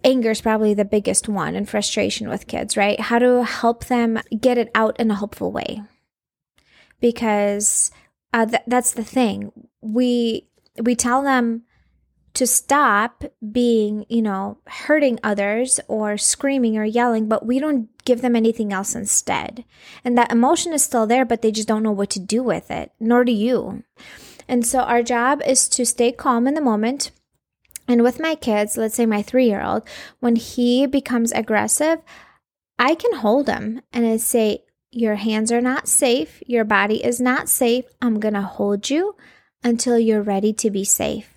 Anger 0.02 0.30
is 0.30 0.40
probably 0.40 0.72
the 0.72 0.84
biggest 0.84 1.28
one 1.28 1.54
and 1.54 1.68
frustration 1.68 2.28
with 2.28 2.46
kids, 2.46 2.76
right? 2.76 2.98
How 2.98 3.18
to 3.18 3.44
help 3.44 3.86
them 3.86 4.20
get 4.40 4.56
it 4.56 4.70
out 4.74 4.98
in 4.98 5.10
a 5.10 5.16
helpful 5.16 5.50
way. 5.52 5.82
Because 7.00 7.90
uh, 8.32 8.46
th- 8.46 8.62
that's 8.66 8.92
the 8.92 9.04
thing. 9.04 9.52
We 9.80 10.48
we 10.80 10.94
tell 10.94 11.22
them 11.22 11.64
to 12.34 12.46
stop 12.48 13.24
being, 13.52 14.04
you 14.08 14.20
know, 14.20 14.58
hurting 14.66 15.20
others 15.22 15.78
or 15.86 16.18
screaming 16.18 16.76
or 16.76 16.84
yelling, 16.84 17.28
but 17.28 17.46
we 17.46 17.60
don't 17.60 17.88
give 18.04 18.22
them 18.22 18.34
anything 18.34 18.72
else 18.72 18.94
instead. 18.94 19.64
And 20.04 20.18
that 20.18 20.32
emotion 20.32 20.72
is 20.72 20.82
still 20.82 21.06
there, 21.06 21.24
but 21.24 21.42
they 21.42 21.52
just 21.52 21.68
don't 21.68 21.84
know 21.84 21.92
what 21.92 22.10
to 22.10 22.20
do 22.20 22.42
with 22.42 22.70
it, 22.70 22.90
nor 22.98 23.24
do 23.24 23.32
you. 23.32 23.84
And 24.48 24.66
so 24.66 24.80
our 24.80 25.02
job 25.02 25.42
is 25.46 25.68
to 25.70 25.86
stay 25.86 26.12
calm 26.12 26.46
in 26.46 26.54
the 26.54 26.60
moment. 26.60 27.10
And 27.86 28.02
with 28.02 28.20
my 28.20 28.34
kids, 28.34 28.76
let's 28.76 28.94
say 28.94 29.06
my 29.06 29.22
three 29.22 29.46
year 29.46 29.62
old, 29.62 29.82
when 30.20 30.36
he 30.36 30.86
becomes 30.86 31.32
aggressive, 31.32 32.00
I 32.78 32.94
can 32.94 33.16
hold 33.16 33.48
him 33.48 33.82
and 33.92 34.06
I 34.06 34.16
say, 34.16 34.64
Your 34.90 35.16
hands 35.16 35.52
are 35.52 35.60
not 35.60 35.88
safe. 35.88 36.42
Your 36.46 36.64
body 36.64 37.04
is 37.04 37.20
not 37.20 37.48
safe. 37.48 37.84
I'm 38.00 38.20
going 38.20 38.34
to 38.34 38.42
hold 38.42 38.90
you 38.90 39.16
until 39.62 39.98
you're 39.98 40.22
ready 40.22 40.52
to 40.54 40.70
be 40.70 40.84
safe. 40.84 41.30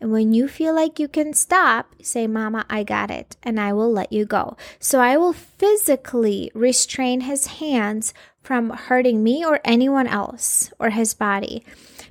And 0.00 0.12
when 0.12 0.34
you 0.34 0.48
feel 0.48 0.74
like 0.74 0.98
you 0.98 1.08
can 1.08 1.32
stop, 1.32 1.94
say, 2.02 2.26
Mama, 2.26 2.66
I 2.68 2.82
got 2.82 3.10
it, 3.10 3.36
and 3.42 3.58
I 3.58 3.72
will 3.72 3.90
let 3.90 4.12
you 4.12 4.26
go. 4.26 4.56
So 4.78 5.00
I 5.00 5.16
will 5.16 5.32
physically 5.32 6.50
restrain 6.54 7.22
his 7.22 7.46
hands 7.46 8.12
from 8.42 8.70
hurting 8.70 9.22
me 9.22 9.44
or 9.44 9.60
anyone 9.64 10.06
else 10.06 10.70
or 10.78 10.90
his 10.90 11.14
body. 11.14 11.64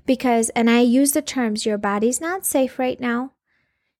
Because, 0.05 0.49
and 0.49 0.69
I 0.69 0.79
use 0.79 1.13
the 1.13 1.21
terms, 1.21 1.65
your 1.65 1.77
body's 1.77 2.19
not 2.19 2.45
safe 2.45 2.77
right 2.77 2.99
now. 2.99 3.33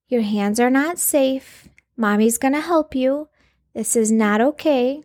Your 0.07 0.21
hands 0.21 0.59
are 0.59 0.69
not 0.69 0.99
safe. 0.99 1.69
Mommy's 1.95 2.37
to 2.53 2.61
help 2.61 2.93
you. 2.93 3.29
This 3.73 3.95
is 3.95 4.11
not 4.11 4.41
okay. 4.41 5.03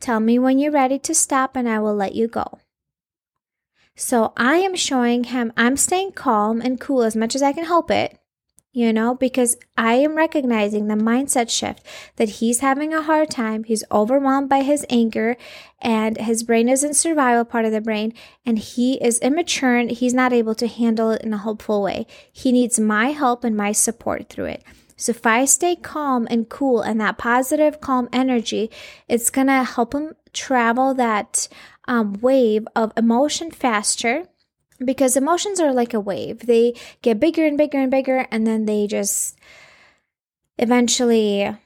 Tell 0.00 0.20
me 0.20 0.38
when 0.38 0.58
you're 0.58 0.72
ready 0.72 0.98
to 0.98 1.14
stop 1.14 1.54
and 1.54 1.68
I 1.68 1.78
will 1.78 1.94
let 1.94 2.14
you 2.14 2.26
go. 2.26 2.58
So 3.94 4.32
I 4.36 4.56
am 4.56 4.74
showing 4.74 5.24
him 5.24 5.52
I'm 5.56 5.76
staying 5.76 6.12
calm 6.12 6.60
and 6.60 6.80
cool 6.80 7.02
as 7.02 7.14
much 7.14 7.34
as 7.34 7.42
I 7.42 7.52
can 7.52 7.64
help 7.64 7.90
it, 7.90 8.18
you 8.72 8.90
know, 8.90 9.14
because 9.14 9.56
I 9.76 9.94
am 9.94 10.16
recognizing 10.16 10.86
the 10.88 10.94
mindset 10.94 11.50
shift 11.50 11.84
that 12.16 12.28
he's 12.28 12.60
having 12.60 12.94
a 12.94 13.02
hard 13.02 13.30
time. 13.30 13.64
He's 13.64 13.84
overwhelmed 13.92 14.48
by 14.48 14.62
his 14.62 14.86
anger 14.88 15.36
and 15.80 16.16
his 16.16 16.42
brain 16.42 16.70
is 16.70 16.82
in 16.82 16.94
survival 16.94 17.44
part 17.44 17.66
of 17.66 17.72
the 17.72 17.82
brain 17.82 18.14
and 18.46 18.58
he 18.58 18.94
is 18.94 19.18
immature 19.18 19.76
and 19.76 19.90
he's 19.90 20.14
not 20.14 20.32
able 20.32 20.54
to 20.54 20.66
handle 20.66 21.10
it 21.10 21.22
in 21.22 21.34
a 21.34 21.38
hopeful 21.38 21.82
way. 21.82 22.06
He 22.32 22.50
needs 22.50 22.80
my 22.80 23.08
help 23.08 23.44
and 23.44 23.54
my 23.54 23.72
support 23.72 24.30
through 24.30 24.46
it. 24.46 24.62
So 24.96 25.10
if 25.10 25.26
I 25.26 25.44
stay 25.44 25.76
calm 25.76 26.26
and 26.30 26.48
cool 26.48 26.80
and 26.80 26.98
that 27.00 27.18
positive, 27.18 27.80
calm 27.80 28.08
energy, 28.12 28.70
it's 29.06 29.30
going 29.30 29.48
to 29.48 29.64
help 29.64 29.94
him 29.94 30.14
travel 30.32 30.94
that 30.94 31.48
um, 31.86 32.14
wave 32.22 32.66
of 32.74 32.92
emotion 32.96 33.50
faster 33.50 34.28
because 34.84 35.16
emotions 35.16 35.60
are 35.60 35.72
like 35.72 35.94
a 35.94 36.00
wave. 36.00 36.46
They 36.46 36.74
get 37.02 37.20
bigger 37.20 37.46
and 37.46 37.58
bigger 37.58 37.78
and 37.78 37.90
bigger, 37.90 38.26
and 38.30 38.46
then 38.46 38.64
they 38.64 38.86
just 38.86 39.38
eventually 40.58 41.56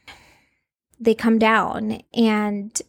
they 0.99 1.15
come 1.15 1.39
down. 1.39 2.03
And 2.15 2.81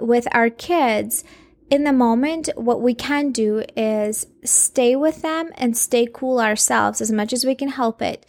with 0.00 0.26
our 0.32 0.50
kids, 0.50 1.24
in 1.70 1.84
the 1.84 1.92
moment, 1.92 2.48
what 2.56 2.80
we 2.80 2.94
can 2.94 3.30
do 3.30 3.64
is 3.76 4.26
stay 4.44 4.96
with 4.96 5.22
them 5.22 5.50
and 5.56 5.76
stay 5.76 6.06
cool 6.12 6.40
ourselves 6.40 7.00
as 7.00 7.10
much 7.10 7.32
as 7.32 7.44
we 7.44 7.54
can 7.54 7.68
help 7.68 8.02
it 8.02 8.26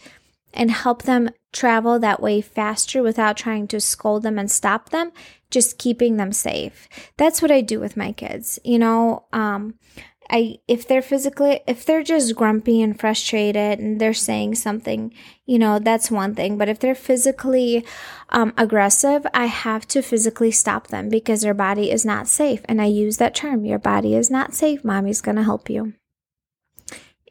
and 0.54 0.70
help 0.70 1.02
them 1.02 1.30
travel 1.52 1.98
that 1.98 2.22
way 2.22 2.40
faster 2.40 3.02
without 3.02 3.36
trying 3.36 3.68
to 3.68 3.80
scold 3.80 4.22
them 4.22 4.38
and 4.38 4.50
stop 4.50 4.90
them, 4.90 5.12
just 5.50 5.78
keeping 5.78 6.16
them 6.16 6.32
safe. 6.32 6.88
That's 7.16 7.42
what 7.42 7.50
I 7.50 7.60
do 7.60 7.78
with 7.78 7.96
my 7.96 8.12
kids. 8.12 8.58
You 8.64 8.78
know, 8.78 9.26
um, 9.32 9.74
I 10.30 10.58
if 10.66 10.86
they're 10.86 11.02
physically 11.02 11.60
if 11.66 11.84
they're 11.84 12.02
just 12.02 12.34
grumpy 12.34 12.82
and 12.82 12.98
frustrated 12.98 13.78
and 13.78 14.00
they're 14.00 14.14
saying 14.14 14.56
something, 14.56 15.12
you 15.44 15.58
know, 15.58 15.78
that's 15.78 16.10
one 16.10 16.34
thing. 16.34 16.58
But 16.58 16.68
if 16.68 16.78
they're 16.78 16.94
physically 16.94 17.84
um, 18.30 18.52
aggressive, 18.56 19.26
I 19.32 19.46
have 19.46 19.86
to 19.88 20.02
physically 20.02 20.50
stop 20.50 20.88
them 20.88 21.08
because 21.08 21.42
their 21.42 21.54
body 21.54 21.90
is 21.90 22.04
not 22.04 22.28
safe. 22.28 22.60
And 22.64 22.80
I 22.80 22.86
use 22.86 23.18
that 23.18 23.34
term: 23.34 23.64
your 23.64 23.78
body 23.78 24.14
is 24.14 24.30
not 24.30 24.54
safe. 24.54 24.84
Mommy's 24.84 25.20
gonna 25.20 25.44
help 25.44 25.70
you. 25.70 25.94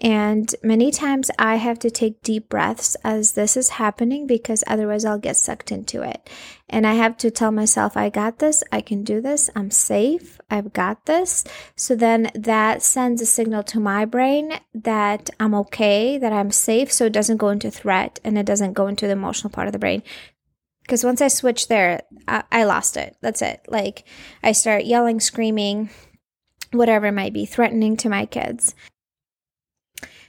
And 0.02 0.54
many 0.62 0.92
times 0.92 1.32
I 1.40 1.56
have 1.56 1.80
to 1.80 1.90
take 1.90 2.22
deep 2.22 2.50
breaths 2.50 2.96
as 3.04 3.32
this 3.32 3.56
is 3.56 3.70
happening 3.70 4.28
because 4.28 4.64
otherwise 4.68 5.06
I'll 5.06 5.18
get 5.18 5.38
sucked 5.38 5.72
into 5.72 6.02
it. 6.02 6.30
And 6.70 6.86
I 6.86 6.96
have 6.96 7.16
to 7.18 7.32
tell 7.32 7.52
myself, 7.52 7.96
I 7.96 8.10
got 8.10 8.40
this, 8.40 8.62
I 8.72 8.82
can 8.82 9.04
do 9.04 9.22
this, 9.22 9.50
I'm 9.56 9.72
safe, 9.72 10.42
I've 10.50 10.74
got 10.74 11.06
this. 11.06 11.46
So 11.78 11.96
then 11.96 12.30
that 12.36 12.82
sends 12.82 13.22
a 13.22 13.25
signal 13.25 13.64
to 13.64 13.80
my 13.80 14.04
brain 14.04 14.60
that 14.74 15.30
I'm 15.40 15.54
okay, 15.56 16.18
that 16.18 16.34
I'm 16.34 16.52
safe, 16.52 16.92
so 16.92 17.06
it 17.06 17.14
doesn't 17.14 17.38
go 17.38 17.50
into 17.50 17.72
threat 17.72 18.20
and 18.24 18.38
it 18.38 18.46
doesn't 18.46 18.74
go 18.74 18.88
into 18.88 19.06
the 19.06 19.14
emotional 19.14 19.52
part 19.52 19.68
of 19.68 19.74
the 19.74 19.80
brain. 19.80 20.04
Because 20.82 21.06
once 21.06 21.22
I 21.22 21.30
switch 21.30 21.68
there, 21.68 22.02
I, 22.28 22.44
I 22.52 22.64
lost 22.66 22.98
it. 22.98 23.16
That's 23.22 23.42
it. 23.42 23.62
Like 23.68 24.06
I 24.44 24.52
start 24.52 24.86
yelling, 24.86 25.20
screaming, 25.20 25.90
whatever 26.72 27.08
it 27.08 27.14
might 27.14 27.34
be, 27.34 27.46
threatening 27.46 27.96
to 27.98 28.10
my 28.10 28.25
kids. 28.25 28.75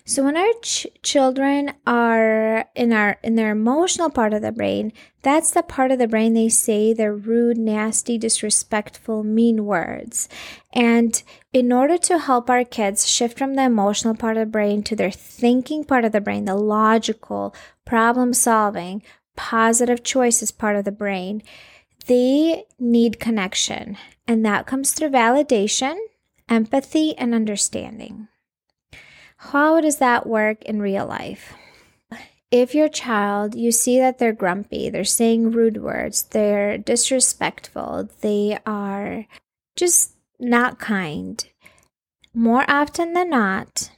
So 0.09 0.23
when 0.23 0.37
our 0.37 0.53
ch- 0.63 0.87
children 1.03 1.73
are 1.85 2.67
in 2.77 2.93
our 2.93 3.19
in 3.25 3.35
their 3.35 3.51
emotional 3.51 4.09
part 4.09 4.33
of 4.33 4.41
the 4.41 4.53
brain, 4.53 4.93
that's 5.23 5.51
the 5.51 5.65
part 5.65 5.91
of 5.91 5.99
the 5.99 6.07
brain 6.07 6.33
they 6.33 6.49
say 6.49 6.93
the 6.93 7.11
rude, 7.11 7.59
nasty, 7.59 8.17
disrespectful, 8.17 9.25
mean 9.25 9.65
words. 9.65 10.29
And 10.73 11.21
in 11.53 11.73
order 11.73 11.99
to 11.99 12.21
help 12.21 12.49
our 12.49 12.63
kids 12.63 13.09
shift 13.09 13.37
from 13.37 13.55
the 13.55 13.65
emotional 13.65 14.15
part 14.15 14.37
of 14.37 14.43
the 14.43 14.53
brain 14.53 14.85
to 14.85 14.95
their 14.95 15.11
thinking 15.11 15.83
part 15.83 16.05
of 16.05 16.13
the 16.13 16.21
brain, 16.21 16.45
the 16.45 16.55
logical, 16.55 17.53
problem 17.85 18.33
solving, 18.33 19.03
positive 19.35 20.05
choices 20.05 20.53
part 20.53 20.77
of 20.77 20.85
the 20.85 20.93
brain, 20.93 21.43
they 22.07 22.65
need 22.79 23.19
connection. 23.19 23.97
And 24.29 24.47
that 24.47 24.67
comes 24.67 24.93
through 24.93 25.11
validation, 25.11 25.97
empathy, 26.49 27.19
and 27.19 27.35
understanding. 27.35 28.29
How 29.53 29.81
does 29.81 29.99
that 29.99 30.27
work 30.27 30.63
in 30.65 30.81
real 30.81 31.07
life? 31.07 31.55
If 32.51 32.75
your 32.75 32.89
child, 32.89 33.55
you 33.55 33.73
see 33.73 33.99
that 33.99 34.19
they're 34.19 34.33
grumpy, 34.33 34.89
they're 34.89 35.05
saying 35.05 35.51
rude 35.51 35.83
words, 35.83 36.23
they're 36.25 36.79
disrespectful, 36.79 38.09
they 38.21 38.59
are 38.65 39.27
just 39.77 40.15
not 40.39 40.79
kind, 40.79 41.45
more 42.33 42.65
often 42.69 43.15
than 43.15 43.31
not, 43.31 43.91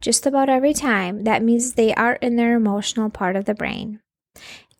just 0.00 0.26
about 0.26 0.48
every 0.48 0.74
time, 0.74 1.24
that 1.24 1.42
means 1.42 1.72
they 1.72 1.94
are 1.94 2.14
in 2.14 2.36
their 2.36 2.54
emotional 2.54 3.10
part 3.10 3.36
of 3.36 3.44
the 3.44 3.54
brain. 3.54 4.00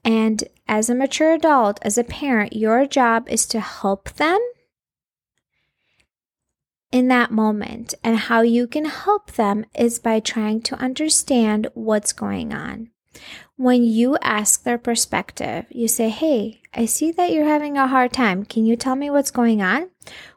And 0.04 0.44
as 0.68 0.88
a 0.88 0.94
mature 0.94 1.34
adult, 1.34 1.78
as 1.82 1.98
a 1.98 2.04
parent, 2.04 2.54
your 2.54 2.86
job 2.86 3.28
is 3.28 3.46
to 3.46 3.60
help 3.60 4.10
them 4.12 4.38
in 6.92 7.08
that 7.08 7.30
moment. 7.30 7.94
And 8.02 8.18
how 8.18 8.42
you 8.42 8.66
can 8.66 8.84
help 8.86 9.32
them 9.32 9.64
is 9.74 9.98
by 9.98 10.20
trying 10.20 10.62
to 10.62 10.76
understand 10.76 11.68
what's 11.74 12.12
going 12.12 12.52
on. 12.52 12.90
When 13.56 13.84
you 13.84 14.16
ask 14.22 14.62
their 14.62 14.78
perspective, 14.78 15.66
you 15.70 15.88
say, 15.88 16.08
Hey, 16.08 16.62
I 16.72 16.86
see 16.86 17.12
that 17.12 17.32
you're 17.32 17.44
having 17.44 17.76
a 17.76 17.88
hard 17.88 18.12
time. 18.12 18.44
Can 18.44 18.64
you 18.64 18.76
tell 18.76 18.96
me 18.96 19.10
what's 19.10 19.30
going 19.30 19.60
on? 19.60 19.90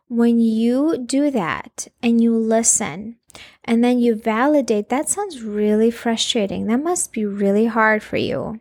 When 0.10 0.40
you 0.40 0.98
do 0.98 1.32
that 1.32 1.88
and 2.02 2.22
you 2.22 2.36
listen 2.36 3.18
and 3.64 3.84
then 3.84 4.00
you 4.00 4.16
validate, 4.16 4.90
that 4.90 5.10
sounds 5.10 5.42
really 5.42 5.90
frustrating. 5.90 6.68
That 6.68 6.84
must 6.84 7.14
be 7.14 7.26
really 7.26 7.66
hard 7.66 8.04
for 8.04 8.18
you. 8.18 8.60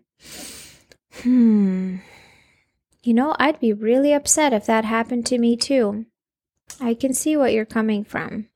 Hmm. 1.22 1.96
You 3.02 3.14
know, 3.14 3.34
I'd 3.38 3.58
be 3.58 3.72
really 3.72 4.12
upset 4.12 4.52
if 4.52 4.64
that 4.66 4.84
happened 4.84 5.26
to 5.26 5.38
me 5.38 5.56
too. 5.56 6.06
I 6.83 6.95
can 6.95 7.15
see 7.15 7.37
what 7.37 7.53
you're 7.53 7.65
coming 7.65 8.05
from. 8.05 8.49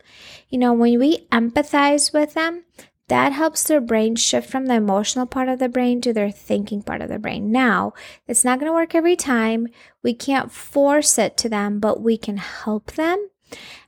You 0.49 0.59
know, 0.59 0.73
when 0.73 0.99
we 0.99 1.26
empathize 1.33 2.12
with 2.12 2.35
them, 2.35 2.64
that 3.09 3.33
helps 3.33 3.62
their 3.62 3.80
brain 3.80 4.16
shift 4.16 4.50
from 4.50 4.66
the 4.66 4.75
emotional 4.75 5.26
part 5.26 5.49
of 5.49 5.61
the 5.61 5.68
brain 5.68 6.00
to 6.00 6.12
their 6.12 6.30
thinking 6.30 6.83
part 6.83 7.00
of 7.00 7.09
the 7.09 7.18
brain. 7.18 7.52
Now, 7.52 7.92
it's 8.26 8.45
not 8.45 8.59
going 8.59 8.68
to 8.68 8.75
work 8.75 8.95
every 8.95 9.14
time. 9.14 9.68
We 10.02 10.12
can't 10.12 10.50
force 10.50 11.18
it 11.18 11.37
to 11.38 11.49
them, 11.49 11.78
but 11.78 12.00
we 12.00 12.16
can 12.16 12.38
help 12.38 12.92
them 12.92 13.28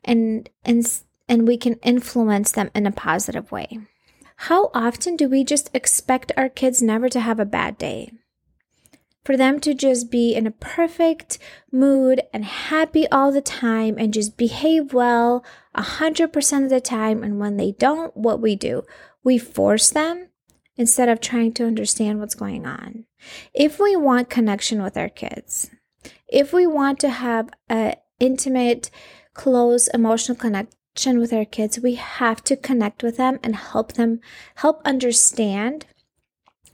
and 0.05 0.49
and 0.65 1.01
and 1.29 1.47
we 1.47 1.57
can 1.57 1.75
influence 1.83 2.53
them 2.53 2.71
in 2.75 2.87
a 2.87 2.93
positive 2.93 3.53
way. 3.53 3.79
How 4.43 4.71
often 4.73 5.17
do 5.17 5.29
we 5.29 5.45
just 5.45 5.69
expect 5.75 6.33
our 6.37 6.49
kids 6.49 6.81
never 6.81 7.09
to 7.09 7.21
have 7.21 7.41
a 7.41 7.45
bad 7.45 7.77
day? 7.77 8.13
For 9.29 9.37
them 9.37 9.61
to 9.61 9.75
just 9.75 10.11
be 10.11 10.35
in 10.35 10.47
a 10.47 10.51
perfect 10.51 11.39
mood 11.71 12.23
and 12.33 12.47
happy 12.47 13.07
all 13.09 13.31
the 13.31 13.43
time 13.43 13.97
and 13.99 14.15
just 14.15 14.39
behave 14.39 14.95
well 14.95 15.45
100% 15.77 16.65
of 16.65 16.71
the 16.71 16.81
time. 16.81 17.23
And 17.23 17.39
when 17.39 17.59
they 17.59 17.73
don't, 17.73 18.17
what 18.17 18.41
we 18.41 18.57
do, 18.57 18.85
we 19.23 19.37
force 19.37 19.91
them 19.91 20.29
instead 20.79 21.11
of 21.11 21.21
trying 21.21 21.53
to 21.53 21.67
understand 21.67 22.21
what's 22.21 22.35
going 22.35 22.65
on. 22.65 23.05
If 23.53 23.79
we 23.79 23.95
want 23.97 24.31
connection 24.31 24.83
with 24.83 24.97
our 24.97 25.11
kids, 25.11 25.69
if 26.27 26.55
we 26.55 26.67
want 26.67 26.99
to 27.01 27.11
have 27.11 27.51
an 27.69 27.97
intimate, 28.19 28.91
close 29.35 29.89
emotional 29.89 30.39
connection 30.39 31.19
with 31.19 31.35
our 31.35 31.45
kids, 31.45 31.79
we 31.79 31.97
have 31.97 32.43
to 32.45 32.57
connect 32.57 33.03
with 33.03 33.19
them 33.19 33.39
and 33.43 33.57
help 33.57 33.93
them 33.93 34.21
help 34.55 34.81
understand 34.87 35.85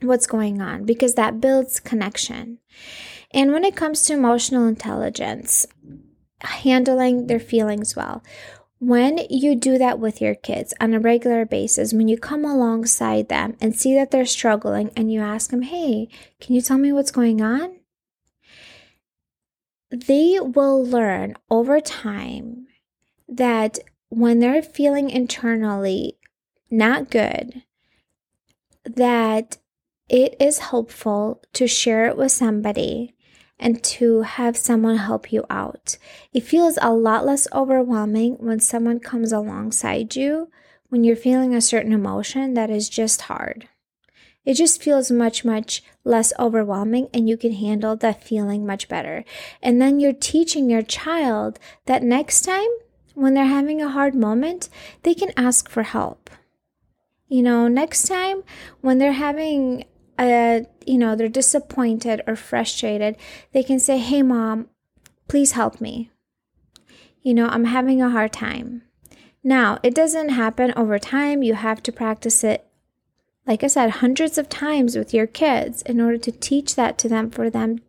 what's 0.05 0.27
going 0.27 0.61
on 0.61 0.85
because 0.85 1.15
that 1.15 1.41
builds 1.41 1.79
connection. 1.79 2.59
And 3.31 3.51
when 3.51 3.63
it 3.63 3.75
comes 3.75 4.03
to 4.03 4.13
emotional 4.13 4.67
intelligence, 4.67 5.65
handling 6.41 7.27
their 7.27 7.39
feelings 7.39 7.95
well, 7.95 8.23
when 8.79 9.19
you 9.29 9.55
do 9.55 9.77
that 9.77 9.99
with 9.99 10.21
your 10.21 10.35
kids 10.35 10.73
on 10.79 10.93
a 10.93 10.99
regular 10.99 11.45
basis, 11.45 11.93
when 11.93 12.07
you 12.07 12.17
come 12.17 12.45
alongside 12.45 13.29
them 13.29 13.55
and 13.61 13.75
see 13.75 13.93
that 13.95 14.11
they're 14.11 14.25
struggling 14.25 14.91
and 14.95 15.11
you 15.11 15.21
ask 15.21 15.49
them, 15.49 15.63
hey, 15.63 16.07
can 16.39 16.55
you 16.55 16.61
tell 16.61 16.77
me 16.77 16.91
what's 16.91 17.11
going 17.11 17.41
on? 17.41 17.79
They 19.89 20.39
will 20.39 20.85
learn 20.85 21.35
over 21.49 21.79
time 21.79 22.67
that 23.27 23.79
when 24.09 24.39
they're 24.39 24.61
feeling 24.61 25.09
internally 25.09 26.17
not 26.69 27.09
good, 27.09 27.63
that 28.83 29.57
it 30.09 30.35
is 30.39 30.59
helpful 30.59 31.41
to 31.53 31.67
share 31.67 32.05
it 32.05 32.17
with 32.17 32.31
somebody 32.31 33.15
and 33.59 33.83
to 33.83 34.21
have 34.21 34.57
someone 34.57 34.97
help 34.97 35.31
you 35.31 35.45
out. 35.49 35.97
It 36.33 36.41
feels 36.41 36.77
a 36.81 36.93
lot 36.93 37.25
less 37.25 37.47
overwhelming 37.53 38.35
when 38.35 38.59
someone 38.59 38.99
comes 38.99 39.31
alongside 39.31 40.15
you 40.15 40.49
when 40.89 41.03
you're 41.03 41.15
feeling 41.15 41.55
a 41.55 41.61
certain 41.61 41.91
emotion 41.91 42.53
that 42.53 42.69
is 42.69 42.89
just 42.89 43.23
hard. 43.23 43.67
It 44.45 44.53
just 44.53 44.81
feels 44.81 45.09
much, 45.09 45.43
much 45.43 45.83
less 46.03 46.31
overwhelming 46.39 47.09
and 47.13 47.27
you 47.27 47.35
can 47.35 47.53
handle 47.53 47.95
that 47.95 48.23
feeling 48.23 48.65
much 48.65 48.87
better. 48.87 49.25
And 49.61 49.81
then 49.81 49.99
you're 49.99 50.13
teaching 50.13 50.69
your 50.69 50.83
child 50.83 51.57
that 51.87 52.03
next 52.03 52.41
time 52.41 52.69
when 53.15 53.33
they're 53.33 53.45
having 53.45 53.81
a 53.81 53.89
hard 53.89 54.13
moment, 54.13 54.69
they 55.01 55.15
can 55.15 55.31
ask 55.35 55.67
for 55.67 55.83
help. 55.83 56.29
You 57.27 57.41
know, 57.41 57.67
next 57.67 58.03
time 58.07 58.43
when 58.81 58.99
they're 58.99 59.13
having 59.13 59.85
uh, 60.17 60.61
you 60.85 60.97
know, 60.97 61.15
they're 61.15 61.29
disappointed 61.29 62.21
or 62.27 62.35
frustrated, 62.35 63.17
they 63.51 63.63
can 63.63 63.79
say, 63.79 63.97
Hey, 63.97 64.21
mom, 64.21 64.69
please 65.27 65.51
help 65.51 65.81
me. 65.81 66.11
You 67.21 67.33
know, 67.33 67.47
I'm 67.47 67.65
having 67.65 68.01
a 68.01 68.09
hard 68.09 68.31
time. 68.31 68.83
Now, 69.43 69.79
it 69.83 69.93
doesn't 69.93 70.29
happen 70.29 70.73
over 70.75 70.97
time. 70.97 71.43
You 71.43 71.53
have 71.53 71.83
to 71.83 71.91
practice 71.91 72.43
it, 72.43 72.67
like 73.45 73.63
I 73.63 73.67
said, 73.67 73.89
hundreds 73.89 74.37
of 74.37 74.49
times 74.49 74.95
with 74.95 75.13
your 75.13 75.27
kids 75.27 75.81
in 75.83 76.01
order 76.01 76.17
to 76.17 76.31
teach 76.31 76.75
that 76.75 76.97
to 76.99 77.09
them 77.09 77.29
for 77.29 77.49
them 77.49 77.79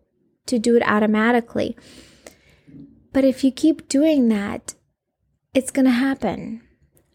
to 0.47 0.59
do 0.59 0.77
it 0.77 0.87
automatically. 0.87 1.77
But 3.12 3.25
if 3.25 3.43
you 3.43 3.51
keep 3.51 3.89
doing 3.89 4.29
that, 4.29 4.75
it's 5.55 5.71
going 5.71 5.87
to 5.87 5.91
happen. 5.91 6.61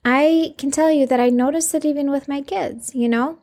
I 0.03 0.55
can 0.57 0.71
tell 0.71 0.91
you 0.91 1.05
that 1.05 1.19
I 1.19 1.29
noticed 1.29 1.75
it 1.75 1.85
even 1.85 2.09
with 2.09 2.27
my 2.27 2.41
kids, 2.41 2.95
you 2.95 3.07
know? 3.07 3.37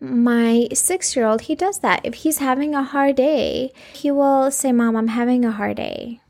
My 0.00 0.68
six 0.72 1.16
year 1.16 1.26
old, 1.26 1.42
he 1.42 1.54
does 1.54 1.80
that. 1.80 2.00
If 2.04 2.14
he's 2.14 2.38
having 2.38 2.74
a 2.74 2.82
hard 2.82 3.16
day, 3.16 3.72
he 3.92 4.10
will 4.10 4.50
say, 4.50 4.72
Mom, 4.72 4.96
I'm 4.96 5.08
having 5.08 5.44
a 5.44 5.52
hard 5.52 5.76
day. 5.76 6.20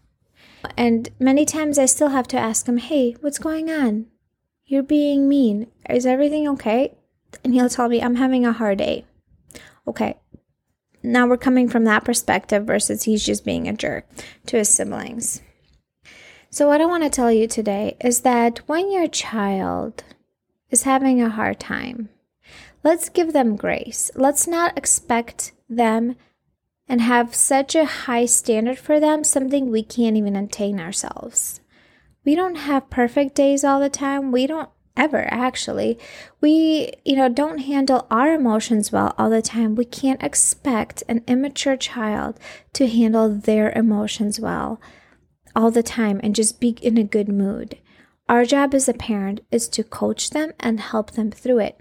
And 0.77 1.09
many 1.19 1.45
times 1.45 1.79
I 1.79 1.87
still 1.87 2.09
have 2.09 2.29
to 2.29 2.39
ask 2.39 2.67
him, 2.67 2.79
Hey, 2.79 3.13
what's 3.21 3.39
going 3.39 3.71
on? 3.71 4.07
You're 4.65 4.83
being 4.83 5.29
mean. 5.29 5.69
Is 5.89 6.07
everything 6.07 6.49
okay? 6.49 6.97
And 7.45 7.55
he'll 7.55 7.69
tell 7.69 7.89
me, 7.89 8.03
I'm 8.03 8.17
having 8.17 8.45
a 8.45 8.53
hard 8.53 8.79
day. 8.79 9.05
Okay. 9.87 10.19
Now 11.03 11.27
we're 11.27 11.37
coming 11.37 11.69
from 11.69 11.85
that 11.85 12.05
perspective 12.05 12.65
versus 12.67 13.05
he's 13.05 13.25
just 13.25 13.45
being 13.45 13.69
a 13.69 13.73
jerk 13.73 14.07
to 14.47 14.59
his 14.59 14.69
siblings. 14.69 15.41
So, 16.51 16.67
what 16.67 16.81
I 16.81 16.87
want 16.87 17.05
to 17.05 17.11
tell 17.11 17.31
you 17.31 17.47
today 17.47 17.97
is 18.01 18.23
that 18.23 18.59
when 18.67 18.91
your 18.91 19.07
child 19.07 20.03
is 20.71 20.83
having 20.83 21.23
a 21.23 21.29
hard 21.29 21.61
time, 21.61 22.09
Let's 22.83 23.09
give 23.09 23.33
them 23.33 23.57
grace. 23.57 24.11
Let's 24.15 24.47
not 24.47 24.77
expect 24.77 25.53
them 25.69 26.17
and 26.89 27.01
have 27.01 27.35
such 27.35 27.75
a 27.75 27.85
high 27.85 28.27
standard 28.27 28.79
for 28.79 28.99
them, 28.99 29.25
something 29.25 29.71
we 29.71 29.83
can't 29.83 30.17
even 30.17 30.37
attain 30.37 30.81
ourselves. 30.81 31.61
We 32.25 32.35
don't 32.35 32.57
have 32.57 32.91
perfect 32.91 33.35
days 33.35 33.65
all 33.65 33.81
the 33.81 33.91
time. 33.91 34.33
We 34.33 34.47
don't 34.47 34.71
ever 34.97 35.29
actually. 35.33 35.99
We, 36.41 36.93
you 37.05 37.17
know, 37.17 37.29
don't 37.29 37.59
handle 37.59 38.07
our 38.11 38.33
emotions 38.33 38.91
well 38.91 39.15
all 39.17 39.31
the 39.31 39.43
time. 39.43 39.75
We 39.75 39.85
can't 39.85 40.23
expect 40.23 41.03
an 41.09 41.23
immature 41.27 41.77
child 41.77 42.39
to 42.75 42.89
handle 42.89 43.29
their 43.29 43.71
emotions 43.71 44.41
well 44.41 44.81
all 45.55 45.71
the 45.71 45.83
time 45.83 46.21
and 46.23 46.35
just 46.35 46.61
be 46.61 46.71
in 46.83 46.99
a 46.99 47.05
good 47.05 47.29
mood. 47.29 47.79
Our 48.29 48.45
job 48.45 48.75
as 48.75 48.89
a 48.89 48.95
parent 48.95 49.41
is 49.51 49.69
to 49.71 49.85
coach 49.85 50.31
them 50.31 50.53
and 50.61 50.81
help 50.81 51.13
them 51.13 51.31
through 51.31 51.61
it. 51.61 51.81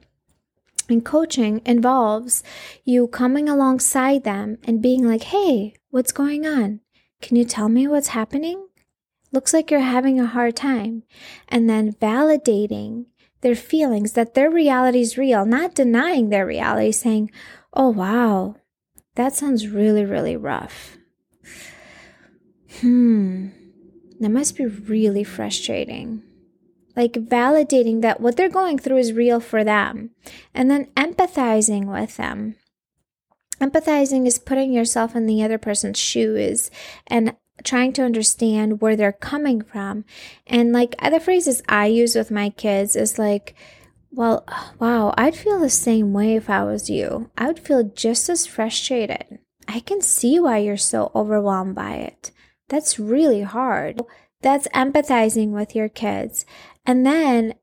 And 0.90 1.04
coaching 1.04 1.62
involves 1.66 2.44
you 2.84 3.08
coming 3.08 3.50
alongside 3.50 4.24
them 4.24 4.58
and 4.64 4.82
being 4.82 5.06
like, 5.06 5.24
hey, 5.24 5.74
what's 5.90 6.12
going 6.12 6.46
on? 6.46 6.80
Can 7.22 7.36
you 7.36 7.46
tell 7.46 7.70
me 7.70 7.88
what's 7.88 8.10
happening? 8.10 8.68
Looks 9.32 9.54
like 9.54 9.70
you're 9.70 9.82
having 9.82 10.20
a 10.20 10.26
hard 10.26 10.56
time. 10.56 11.04
And 11.50 11.70
then 11.70 11.94
validating 11.94 13.06
their 13.42 13.56
feelings 13.56 14.14
that 14.14 14.34
their 14.34 14.50
reality 14.50 15.02
is 15.02 15.18
real, 15.18 15.46
not 15.46 15.76
denying 15.76 16.30
their 16.30 16.46
reality, 16.46 16.92
saying, 16.92 17.32
oh, 17.74 17.90
wow, 17.90 18.56
that 19.16 19.36
sounds 19.36 19.68
really, 19.68 20.06
really 20.06 20.38
rough. 20.38 20.98
Hmm, 22.80 23.50
that 24.20 24.30
must 24.30 24.56
be 24.56 24.66
really 24.66 25.24
frustrating 25.24 26.24
like 26.98 27.14
validating 27.14 28.02
that 28.02 28.20
what 28.20 28.36
they're 28.36 28.50
going 28.50 28.80
through 28.80 28.98
is 28.98 29.14
real 29.14 29.40
for 29.40 29.64
them, 29.64 30.10
and 30.54 30.70
then 30.70 30.86
empathizing 30.98 31.86
with 31.86 32.18
them. 32.18 32.56
Empathizing 33.62 34.28
is 34.28 34.40
putting 34.40 34.74
yourself 34.74 35.16
in 35.16 35.28
the 35.28 35.42
other 35.44 35.58
person's 35.58 36.00
shoes 36.00 36.70
and 37.06 37.36
trying 37.64 37.94
to 37.94 38.04
understand 38.04 38.82
where 38.82 38.96
they're 38.96 39.12
coming 39.12 39.62
from. 39.62 40.06
And 40.46 40.74
like 40.74 40.96
other 41.00 41.20
phrases 41.20 41.64
I 41.70 41.88
use 41.88 42.16
with 42.16 42.30
my 42.30 42.50
kids 42.50 42.96
is 42.96 43.18
like, 43.18 43.56
well, 44.12 44.46
wow, 44.80 45.14
I'd 45.18 45.36
feel 45.36 45.60
the 45.60 45.70
same 45.70 46.14
way 46.14 46.36
if 46.36 46.50
I 46.50 46.64
was 46.64 46.90
you. 46.90 47.30
I 47.38 47.48
would 47.48 47.60
feel 47.60 47.84
just 47.84 48.30
as 48.30 48.46
frustrated. 48.46 49.40
I 49.68 49.80
can 49.82 50.02
see 50.02 50.40
why 50.40 50.60
you're 50.60 50.78
so 50.78 51.12
overwhelmed 51.14 51.76
by 51.76 51.96
it. 51.96 52.32
That's 52.70 53.00
really 53.00 53.42
hard. 53.42 54.02
That's 54.42 54.68
empathizing 54.70 55.50
with 55.50 55.76
your 55.76 55.90
kids. 55.90 56.46
And 56.86 57.06
then 57.06 57.56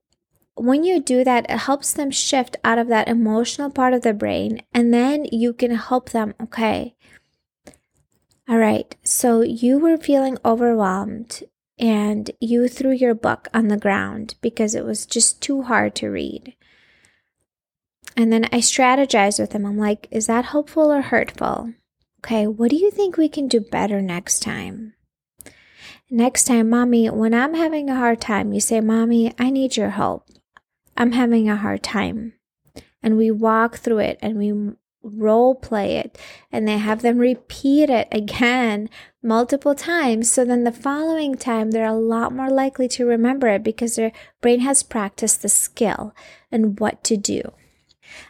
when 0.54 0.84
you 0.84 1.00
do 1.00 1.24
that, 1.24 1.46
it 1.48 1.58
helps 1.58 1.92
them 1.92 2.10
shift 2.10 2.56
out 2.64 2.78
of 2.78 2.88
that 2.88 3.08
emotional 3.08 3.70
part 3.70 3.94
of 3.94 4.02
the 4.02 4.14
brain. 4.14 4.62
And 4.72 4.92
then 4.92 5.26
you 5.30 5.52
can 5.52 5.72
help 5.72 6.10
them, 6.10 6.34
okay, 6.42 6.94
all 8.48 8.58
right, 8.58 8.94
so 9.02 9.40
you 9.40 9.78
were 9.78 9.96
feeling 9.96 10.37
overwhelmed 10.44 11.44
and 11.78 12.30
you 12.40 12.68
threw 12.68 12.92
your 12.92 13.14
book 13.14 13.48
on 13.54 13.68
the 13.68 13.78
ground 13.78 14.34
because 14.42 14.74
it 14.74 14.84
was 14.84 15.06
just 15.06 15.40
too 15.40 15.62
hard 15.62 15.94
to 15.96 16.08
read. 16.08 16.54
And 18.16 18.32
then 18.32 18.44
I 18.46 18.58
strategize 18.58 19.40
with 19.40 19.50
them. 19.50 19.64
I'm 19.66 19.78
like, 19.78 20.06
is 20.10 20.26
that 20.26 20.44
helpful 20.44 20.92
or 20.92 21.02
hurtful? 21.02 21.72
Okay, 22.20 22.46
what 22.46 22.70
do 22.70 22.76
you 22.76 22.90
think 22.90 23.16
we 23.16 23.28
can 23.28 23.48
do 23.48 23.60
better 23.60 24.00
next 24.00 24.40
time? 24.40 24.93
Next 26.10 26.44
time, 26.44 26.70
mommy, 26.70 27.08
when 27.08 27.32
I'm 27.32 27.54
having 27.54 27.88
a 27.88 27.96
hard 27.96 28.20
time, 28.20 28.52
you 28.52 28.60
say, 28.60 28.80
Mommy, 28.80 29.32
I 29.38 29.50
need 29.50 29.76
your 29.76 29.90
help. 29.90 30.28
I'm 30.96 31.12
having 31.12 31.48
a 31.48 31.56
hard 31.56 31.82
time. 31.82 32.34
And 33.02 33.16
we 33.16 33.30
walk 33.30 33.76
through 33.76 33.98
it 33.98 34.18
and 34.22 34.38
we 34.38 34.74
role 35.04 35.54
play 35.54 35.96
it 35.98 36.18
and 36.50 36.66
they 36.66 36.78
have 36.78 37.02
them 37.02 37.18
repeat 37.18 37.90
it 37.90 38.08
again 38.10 38.88
multiple 39.22 39.74
times. 39.74 40.30
So 40.30 40.44
then 40.44 40.64
the 40.64 40.72
following 40.72 41.36
time, 41.36 41.70
they're 41.70 41.84
a 41.84 41.92
lot 41.92 42.32
more 42.32 42.50
likely 42.50 42.88
to 42.88 43.06
remember 43.06 43.48
it 43.48 43.62
because 43.62 43.96
their 43.96 44.12
brain 44.40 44.60
has 44.60 44.82
practiced 44.82 45.42
the 45.42 45.48
skill 45.48 46.14
and 46.50 46.78
what 46.80 47.04
to 47.04 47.16
do. 47.16 47.52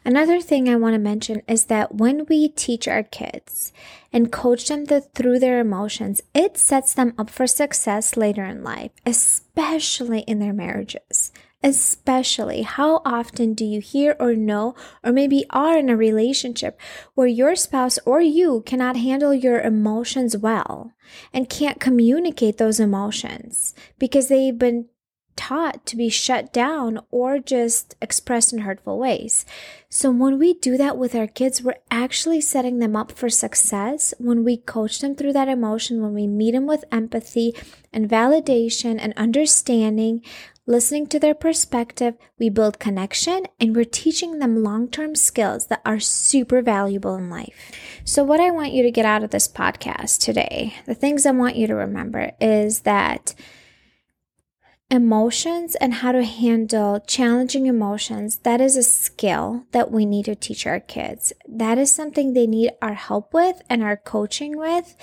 Another 0.05 0.41
thing 0.41 0.69
I 0.69 0.77
want 0.77 0.95
to 0.95 0.99
mention 0.99 1.43
is 1.49 1.67
that 1.67 1.95
when 1.95 2.27
we 2.27 2.49
teach 2.49 2.87
our 2.89 3.03
kids 3.03 3.73
and 4.13 4.33
coach 4.33 4.69
them 4.69 4.85
the, 4.87 5.01
through 5.01 5.39
their 5.39 5.61
emotions, 5.61 6.23
it 6.35 6.57
sets 6.57 6.95
them 6.95 7.15
up 7.19 7.31
for 7.31 7.47
success 7.47 8.17
later 8.17 8.45
in 8.45 8.63
life, 8.63 8.91
especially 9.05 10.21
in 10.21 10.39
their 10.39 10.53
marriages. 10.53 11.33
Especially, 11.63 12.61
how 12.61 13.01
often 13.07 13.55
do 13.55 13.65
you 13.65 13.81
hear 13.81 14.15
or 14.21 14.35
know, 14.35 14.75
or 15.03 15.13
maybe 15.13 15.47
are 15.49 15.79
in 15.79 15.89
a 15.89 15.97
relationship 15.97 16.79
where 17.15 17.27
your 17.27 17.57
spouse 17.57 17.99
or 18.05 18.21
you 18.21 18.63
cannot 18.67 18.97
handle 18.97 19.33
your 19.33 19.63
emotions 19.63 20.37
well 20.37 20.93
and 21.33 21.49
can't 21.49 21.81
communicate 21.81 22.59
those 22.59 22.79
emotions 22.79 23.75
because 23.99 24.29
they've 24.29 24.59
been 24.59 24.91
taught 25.37 25.85
to 25.87 25.97
be 25.97 26.09
shut 26.09 26.53
down 26.53 27.01
or 27.11 27.39
just 27.39 27.95
expressed 28.01 28.53
in 28.53 28.61
hurtful 28.61 28.99
ways. 28.99 29.45
So 29.89 30.11
when 30.11 30.39
we 30.39 30.55
do 30.55 30.77
that 30.77 30.97
with 30.97 31.15
our 31.15 31.27
kids, 31.27 31.63
we're 31.63 31.75
actually 31.91 32.41
setting 32.41 32.79
them 32.79 32.97
up 32.97 33.13
for 33.13 33.29
success 33.29 34.13
when 34.19 34.45
we 34.45 34.57
coach 34.57 35.01
them 35.01 35.15
through 35.15 35.35
that 35.35 35.49
emotion, 35.49 36.03
when 36.03 36.15
we 36.15 36.27
meet 36.27 36.53
them 36.53 36.67
with 36.67 36.85
empathy 36.91 37.55
and 37.93 38.09
validation 38.09 38.99
and 38.99 39.13
understanding, 39.17 40.23
listening 40.67 41.07
to 41.07 41.19
their 41.19 41.35
perspective, 41.35 42.15
we 42.39 42.49
build 42.49 42.79
connection 42.79 43.47
and 43.61 43.77
we're 43.77 43.85
teaching 43.85 44.39
them 44.39 44.63
long 44.63 44.89
term 44.89 45.15
skills 45.15 45.67
that 45.67 45.83
are 45.85 46.01
super 46.01 46.63
valuable 46.63 47.15
in 47.15 47.31
life. 47.31 47.71
So, 48.05 48.25
what 48.25 48.41
I 48.41 48.51
want 48.51 48.73
you 48.73 48.83
to 48.83 48.91
get 48.91 49.05
out 49.05 49.25
of 49.25 49.31
this 49.31 49.49
podcast 49.49 50.21
today, 50.21 50.75
the 50.87 50.95
things 50.95 51.27
I 51.27 51.31
want 51.31 51.57
you 51.57 51.67
to 51.67 51.75
remember 51.75 52.33
is 52.41 52.81
that 52.81 53.35
emotions 54.95 55.75
and 55.75 55.95
how 55.95 56.13
to 56.13 56.25
handle 56.25 57.01
challenging 57.01 57.67
emotions, 57.67 58.39
that 58.39 58.61
is 58.61 58.77
a 58.77 58.83
skill 58.83 59.67
that 59.73 59.91
we 59.91 60.07
need 60.07 60.25
to 60.25 60.35
teach 60.35 60.67
our 60.67 60.81
kids. 60.81 61.33
That 61.47 61.77
is 61.77 61.93
something 61.93 62.33
they 62.33 62.47
need 62.47 62.71
our 62.81 62.95
help 62.95 63.35
with 63.35 63.63
and 63.69 63.83
our 63.83 63.97
coaching 63.97 64.57
with. 64.57 64.97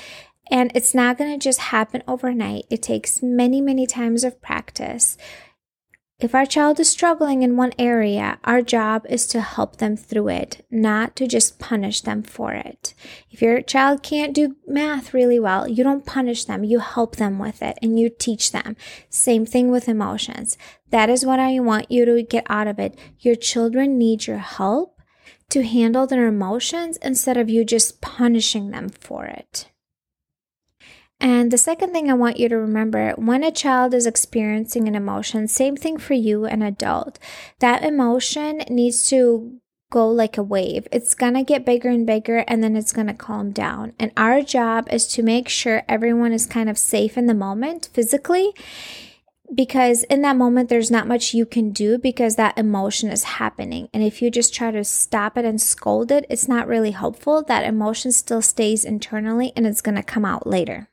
And 0.50 0.72
it's 0.74 0.96
not 0.96 1.18
going 1.18 1.32
to 1.32 1.44
just 1.44 1.60
happen 1.60 2.04
overnight. 2.08 2.66
It 2.70 2.82
takes 2.82 3.22
many, 3.22 3.62
many 3.62 3.86
times 3.86 4.24
of 4.24 4.42
practice. 4.42 5.18
If 6.22 6.36
our 6.36 6.46
child 6.46 6.80
is 6.80 6.88
struggling 6.88 7.42
in 7.42 7.58
one 7.58 7.74
area, 7.80 8.38
our 8.44 8.62
job 8.62 9.08
is 9.10 9.26
to 9.28 9.42
help 9.42 9.78
them 9.78 9.98
through 9.98 10.28
it, 10.28 10.64
not 10.70 11.16
to 11.16 11.26
just 11.26 11.58
punish 11.58 12.02
them 12.02 12.22
for 12.22 12.54
it. 12.54 12.94
If 13.32 13.42
your 13.42 13.60
child 13.64 14.04
can't 14.04 14.32
do 14.32 14.56
math 14.68 15.16
really 15.16 15.40
well, 15.40 15.68
you 15.68 15.84
don't 15.84 16.06
punish 16.06 16.46
them, 16.46 16.64
you 16.64 16.78
help 16.78 17.16
them 17.16 17.40
with 17.40 17.64
it 17.64 17.80
and 17.82 18.00
you 18.00 18.08
teach 18.08 18.52
them. 18.52 18.78
Same 19.10 19.48
thing 19.48 19.72
with 19.72 19.90
emotions. 19.90 20.60
That 20.92 21.10
is 21.10 21.26
what 21.26 21.40
I 21.40 21.60
want 21.60 21.90
you 21.90 22.06
to 22.06 22.22
get 22.22 22.46
out 22.48 22.68
of 22.68 22.78
it. 22.78 23.00
Your 23.20 23.36
children 23.36 23.98
need 23.98 24.28
your 24.28 24.38
help 24.38 25.02
to 25.50 25.64
handle 25.64 26.06
their 26.06 26.28
emotions 26.28 26.98
instead 26.98 27.36
of 27.36 27.50
you 27.50 27.66
just 27.66 28.00
punishing 28.00 28.70
them 28.70 28.90
for 28.90 29.26
it. 29.26 29.72
And 31.22 31.52
the 31.52 31.58
second 31.60 31.94
thing 31.94 32.10
I 32.10 32.16
want 32.16 32.40
you 32.40 32.50
to 32.50 32.58
remember 32.58 33.12
when 33.12 33.44
a 33.44 33.52
child 33.52 33.94
is 33.94 34.08
experiencing 34.08 34.88
an 34.88 34.96
emotion, 34.96 35.48
same 35.48 35.78
thing 35.78 36.00
for 36.00 36.16
you, 36.16 36.46
an 36.46 36.64
adult, 36.64 37.20
that 37.60 37.84
emotion 37.84 38.64
needs 38.70 39.08
to 39.10 39.60
go 39.92 40.10
like 40.10 40.38
a 40.40 40.44
wave. 40.44 40.88
It's 40.92 41.14
going 41.14 41.36
to 41.36 41.44
get 41.44 41.64
bigger 41.64 41.90
and 41.90 42.08
bigger 42.08 42.38
and 42.48 42.64
then 42.64 42.76
it's 42.76 42.92
going 42.92 43.06
to 43.06 43.14
calm 43.14 43.52
down. 43.52 43.94
And 44.00 44.12
our 44.18 44.42
job 44.42 44.88
is 44.92 45.06
to 45.10 45.22
make 45.22 45.48
sure 45.48 45.84
everyone 45.88 46.34
is 46.34 46.48
kind 46.48 46.70
of 46.70 46.78
safe 46.78 47.18
in 47.18 47.28
the 47.28 47.36
moment 47.36 47.90
physically 47.94 48.54
because 49.54 50.02
in 50.04 50.22
that 50.22 50.38
moment 50.38 50.70
there's 50.70 50.90
not 50.90 51.08
much 51.08 51.36
you 51.36 51.46
can 51.46 51.72
do 51.72 52.00
because 52.00 52.36
that 52.36 52.58
emotion 52.58 53.10
is 53.10 53.24
happening 53.24 53.90
and 53.94 54.02
if 54.02 54.22
you 54.22 54.32
just 54.32 54.54
try 54.54 54.72
to 54.72 54.82
stop 54.82 55.38
it 55.38 55.44
and 55.44 55.62
scold 55.62 56.10
it 56.10 56.26
it's 56.30 56.48
not 56.48 56.70
really 56.70 56.92
helpful 56.92 57.44
that 57.44 57.66
emotion 57.66 58.14
still 58.14 58.42
stays 58.42 58.86
internally 58.86 59.52
and 59.58 59.68
it's 59.68 59.82
going 59.82 59.96
to 59.96 60.04
come 60.04 60.24
out 60.24 60.48
later 60.48 60.88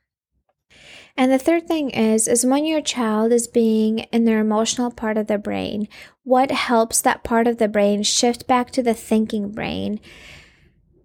and 1.19 1.33
the 1.33 1.37
third 1.37 1.67
thing 1.67 1.89
is 1.89 2.29
is 2.29 2.45
when 2.45 2.63
your 2.63 2.79
child 2.79 3.33
is 3.33 3.45
being 3.45 3.99
in 4.13 4.23
their 4.23 4.39
emotional 4.39 4.89
part 4.89 5.17
of 5.17 5.27
the 5.27 5.37
brain, 5.37 5.89
what 6.23 6.49
helps 6.49 7.01
that 7.01 7.25
part 7.25 7.45
of 7.45 7.57
the 7.57 7.67
brain 7.67 8.03
shift 8.03 8.47
back 8.47 8.71
to 8.71 8.81
the 8.81 8.93
thinking 8.93 9.51
brain? 9.51 9.99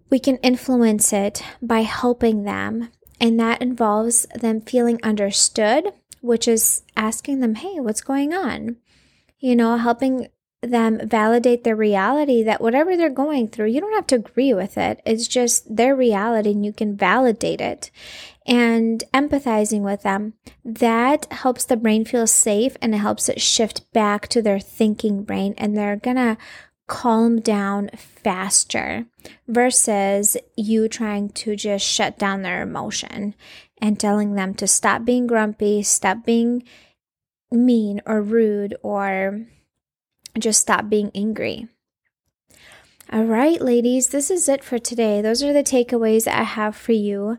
We 0.09 0.19
can 0.19 0.37
influence 0.37 1.11
it 1.11 1.43
by 1.61 1.81
helping 1.81 2.43
them, 2.43 2.91
and 3.19 3.37
that 3.41 3.61
involves 3.61 4.25
them 4.33 4.61
feeling 4.61 5.01
understood, 5.03 5.91
which 6.21 6.47
is 6.47 6.83
asking 6.95 7.41
them, 7.41 7.55
"Hey, 7.55 7.81
what's 7.81 8.01
going 8.01 8.33
on?" 8.33 8.77
You 9.39 9.57
know, 9.57 9.75
helping 9.75 10.29
them 10.61 11.05
validate 11.05 11.65
their 11.65 11.75
reality 11.75 12.41
that 12.41 12.61
whatever 12.61 12.95
they're 12.95 13.09
going 13.09 13.49
through, 13.49 13.67
you 13.67 13.81
don't 13.81 13.93
have 13.93 14.07
to 14.07 14.15
agree 14.15 14.53
with 14.53 14.77
it. 14.77 15.01
It's 15.05 15.27
just 15.27 15.75
their 15.75 15.93
reality 15.93 16.51
and 16.51 16.65
you 16.65 16.71
can 16.71 16.95
validate 16.95 17.59
it 17.59 17.91
and 18.45 19.03
empathizing 19.13 19.81
with 19.81 20.03
them, 20.03 20.33
that 20.63 21.31
helps 21.31 21.65
the 21.65 21.77
brain 21.77 22.05
feel 22.05 22.27
safe 22.27 22.77
and 22.81 22.93
it 22.93 22.99
helps 22.99 23.27
it 23.29 23.41
shift 23.41 23.91
back 23.93 24.27
to 24.29 24.41
their 24.41 24.59
thinking 24.59 25.23
brain 25.23 25.53
and 25.57 25.75
they're 25.75 25.95
gonna 25.95 26.37
calm 26.87 27.39
down 27.39 27.89
faster 27.95 29.05
versus 29.47 30.37
you 30.55 30.87
trying 30.87 31.29
to 31.29 31.55
just 31.55 31.85
shut 31.85 32.19
down 32.19 32.43
their 32.43 32.61
emotion 32.61 33.33
and 33.81 33.99
telling 33.99 34.35
them 34.35 34.53
to 34.53 34.67
stop 34.67 35.03
being 35.03 35.27
grumpy, 35.27 35.81
stop 35.81 36.23
being 36.25 36.63
mean 37.51 38.01
or 38.05 38.21
rude 38.21 38.75
or 38.83 39.45
just 40.37 40.61
stop 40.61 40.89
being 40.89 41.11
angry. 41.15 41.67
All 43.11 43.23
right, 43.25 43.61
ladies, 43.61 44.09
this 44.09 44.31
is 44.31 44.49
it 44.49 44.63
for 44.63 44.79
today. 44.79 45.21
Those 45.21 45.43
are 45.43 45.53
the 45.53 45.63
takeaways 45.63 46.27
I 46.27 46.43
have 46.43 46.75
for 46.75 46.91
you. 46.91 47.37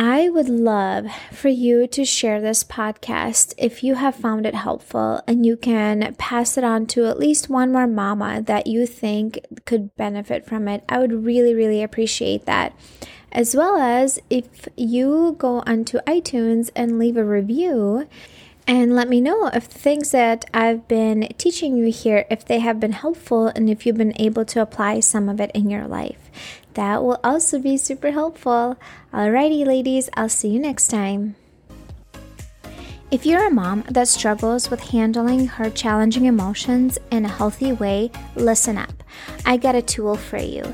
I 0.00 0.28
would 0.28 0.48
love 0.48 1.08
for 1.32 1.48
you 1.48 1.88
to 1.88 2.04
share 2.04 2.40
this 2.40 2.62
podcast 2.62 3.52
if 3.58 3.82
you 3.82 3.96
have 3.96 4.14
found 4.14 4.46
it 4.46 4.54
helpful 4.54 5.20
and 5.26 5.44
you 5.44 5.56
can 5.56 6.14
pass 6.18 6.56
it 6.56 6.62
on 6.62 6.86
to 6.86 7.06
at 7.06 7.18
least 7.18 7.50
one 7.50 7.72
more 7.72 7.88
mama 7.88 8.40
that 8.42 8.68
you 8.68 8.86
think 8.86 9.40
could 9.64 9.96
benefit 9.96 10.46
from 10.46 10.68
it. 10.68 10.84
I 10.88 11.00
would 11.00 11.24
really, 11.24 11.52
really 11.52 11.82
appreciate 11.82 12.46
that. 12.46 12.78
As 13.32 13.56
well 13.56 13.76
as 13.76 14.20
if 14.30 14.68
you 14.76 15.34
go 15.36 15.64
onto 15.66 15.98
iTunes 16.02 16.70
and 16.76 17.00
leave 17.00 17.16
a 17.16 17.24
review 17.24 18.06
and 18.68 18.94
let 18.94 19.08
me 19.08 19.20
know 19.20 19.48
if 19.48 19.68
the 19.68 19.78
things 19.80 20.12
that 20.12 20.44
I've 20.54 20.86
been 20.86 21.26
teaching 21.38 21.76
you 21.76 21.90
here 21.90 22.24
if 22.30 22.44
they 22.44 22.60
have 22.60 22.78
been 22.78 22.92
helpful 22.92 23.48
and 23.48 23.68
if 23.68 23.84
you've 23.84 23.96
been 23.96 24.20
able 24.20 24.44
to 24.44 24.62
apply 24.62 25.00
some 25.00 25.28
of 25.28 25.40
it 25.40 25.50
in 25.54 25.68
your 25.68 25.88
life. 25.88 26.30
That 26.78 27.02
will 27.02 27.18
also 27.24 27.58
be 27.58 27.76
super 27.76 28.12
helpful. 28.12 28.76
Alrighty, 29.12 29.66
ladies, 29.66 30.08
I'll 30.14 30.28
see 30.28 30.50
you 30.50 30.60
next 30.60 30.86
time. 30.86 31.34
If 33.10 33.26
you're 33.26 33.48
a 33.48 33.50
mom 33.50 33.82
that 33.90 34.06
struggles 34.06 34.70
with 34.70 34.78
handling 34.78 35.48
her 35.48 35.70
challenging 35.70 36.26
emotions 36.26 36.96
in 37.10 37.24
a 37.24 37.28
healthy 37.28 37.72
way, 37.72 38.12
listen 38.36 38.78
up. 38.78 38.92
I 39.44 39.56
got 39.56 39.74
a 39.74 39.82
tool 39.82 40.14
for 40.14 40.38
you. 40.38 40.72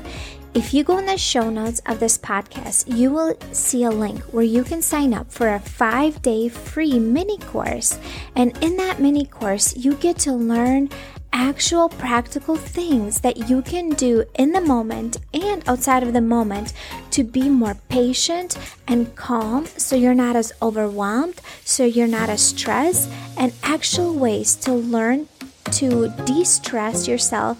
If 0.53 0.75
you 0.75 0.83
go 0.83 0.99
in 0.99 1.07
the 1.07 1.17
show 1.17 1.49
notes 1.49 1.81
of 1.87 1.99
this 1.99 2.19
podcast, 2.19 2.95
you 2.95 3.09
will 3.09 3.35
see 3.51 3.83
a 3.83 3.89
link 3.89 4.21
where 4.25 4.43
you 4.43 4.63
can 4.63 4.83
sign 4.83 5.11
up 5.11 5.31
for 5.31 5.55
a 5.55 5.59
five 5.59 6.21
day 6.21 6.49
free 6.49 6.99
mini 6.99 7.39
course. 7.39 7.97
And 8.35 8.55
in 8.63 8.77
that 8.77 8.99
mini 8.99 9.25
course, 9.25 9.75
you 9.75 9.95
get 9.95 10.19
to 10.19 10.33
learn 10.33 10.91
actual 11.35 11.89
practical 11.89 12.55
things 12.55 13.19
that 13.19 13.49
you 13.49 13.61
can 13.61 13.89
do 13.89 14.23
in 14.35 14.53
the 14.53 14.61
moment 14.61 15.17
and 15.33 15.61
outside 15.67 16.01
of 16.01 16.13
the 16.13 16.21
moment 16.21 16.71
to 17.11 17.25
be 17.25 17.49
more 17.49 17.75
patient 17.89 18.57
and 18.87 19.13
calm 19.17 19.65
so 19.65 19.97
you're 19.97 20.13
not 20.13 20.37
as 20.37 20.53
overwhelmed, 20.61 21.41
so 21.65 21.83
you're 21.83 22.07
not 22.07 22.29
as 22.29 22.41
stressed, 22.41 23.09
and 23.37 23.51
actual 23.63 24.15
ways 24.15 24.55
to 24.55 24.71
learn 24.71 25.27
to 25.71 26.07
de 26.23 26.45
stress 26.45 27.05
yourself 27.05 27.57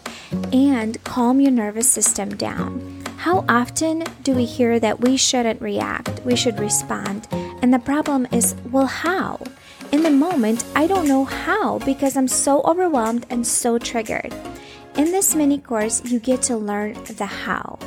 and 0.53 1.03
calm 1.03 1.41
your 1.41 1.51
nervous 1.51 1.89
system 1.89 2.29
down. 2.29 3.03
How 3.17 3.43
often 3.49 4.05
do 4.23 4.33
we 4.33 4.45
hear 4.45 4.79
that 4.79 5.01
we 5.01 5.17
shouldn't 5.17 5.61
react, 5.61 6.21
we 6.23 6.37
should 6.37 6.59
respond? 6.61 7.27
And 7.61 7.73
the 7.73 7.79
problem 7.79 8.25
is, 8.31 8.55
well, 8.71 8.85
how? 8.85 9.41
In 9.91 10.03
the 10.03 10.09
moment, 10.09 10.65
I 10.75 10.87
don't 10.87 11.07
know 11.07 11.25
how 11.25 11.79
because 11.79 12.17
I'm 12.17 12.27
so 12.27 12.61
overwhelmed 12.63 13.25
and 13.29 13.45
so 13.45 13.77
triggered. 13.77 14.33
In 14.97 15.11
this 15.11 15.35
mini 15.35 15.57
course, 15.57 16.03
you 16.05 16.19
get 16.19 16.41
to 16.43 16.57
learn 16.57 16.93
the 17.03 17.25
how. 17.25 17.79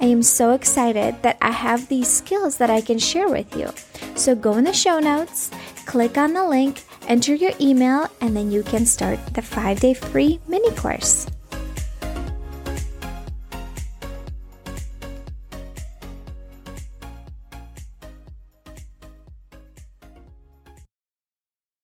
I 0.00 0.06
am 0.06 0.22
so 0.22 0.50
excited 0.52 1.22
that 1.22 1.38
I 1.40 1.52
have 1.52 1.88
these 1.88 2.08
skills 2.08 2.58
that 2.58 2.70
I 2.70 2.80
can 2.80 2.98
share 2.98 3.28
with 3.28 3.56
you. 3.56 3.70
So 4.16 4.34
go 4.34 4.54
in 4.54 4.64
the 4.64 4.72
show 4.72 4.98
notes, 4.98 5.50
click 5.86 6.18
on 6.18 6.32
the 6.32 6.46
link, 6.46 6.82
enter 7.06 7.34
your 7.34 7.52
email, 7.60 8.08
and 8.20 8.36
then 8.36 8.50
you 8.50 8.62
can 8.62 8.84
start 8.84 9.18
the 9.34 9.42
five 9.42 9.80
day 9.80 9.94
free 9.94 10.40
mini 10.48 10.70
course. 10.72 11.26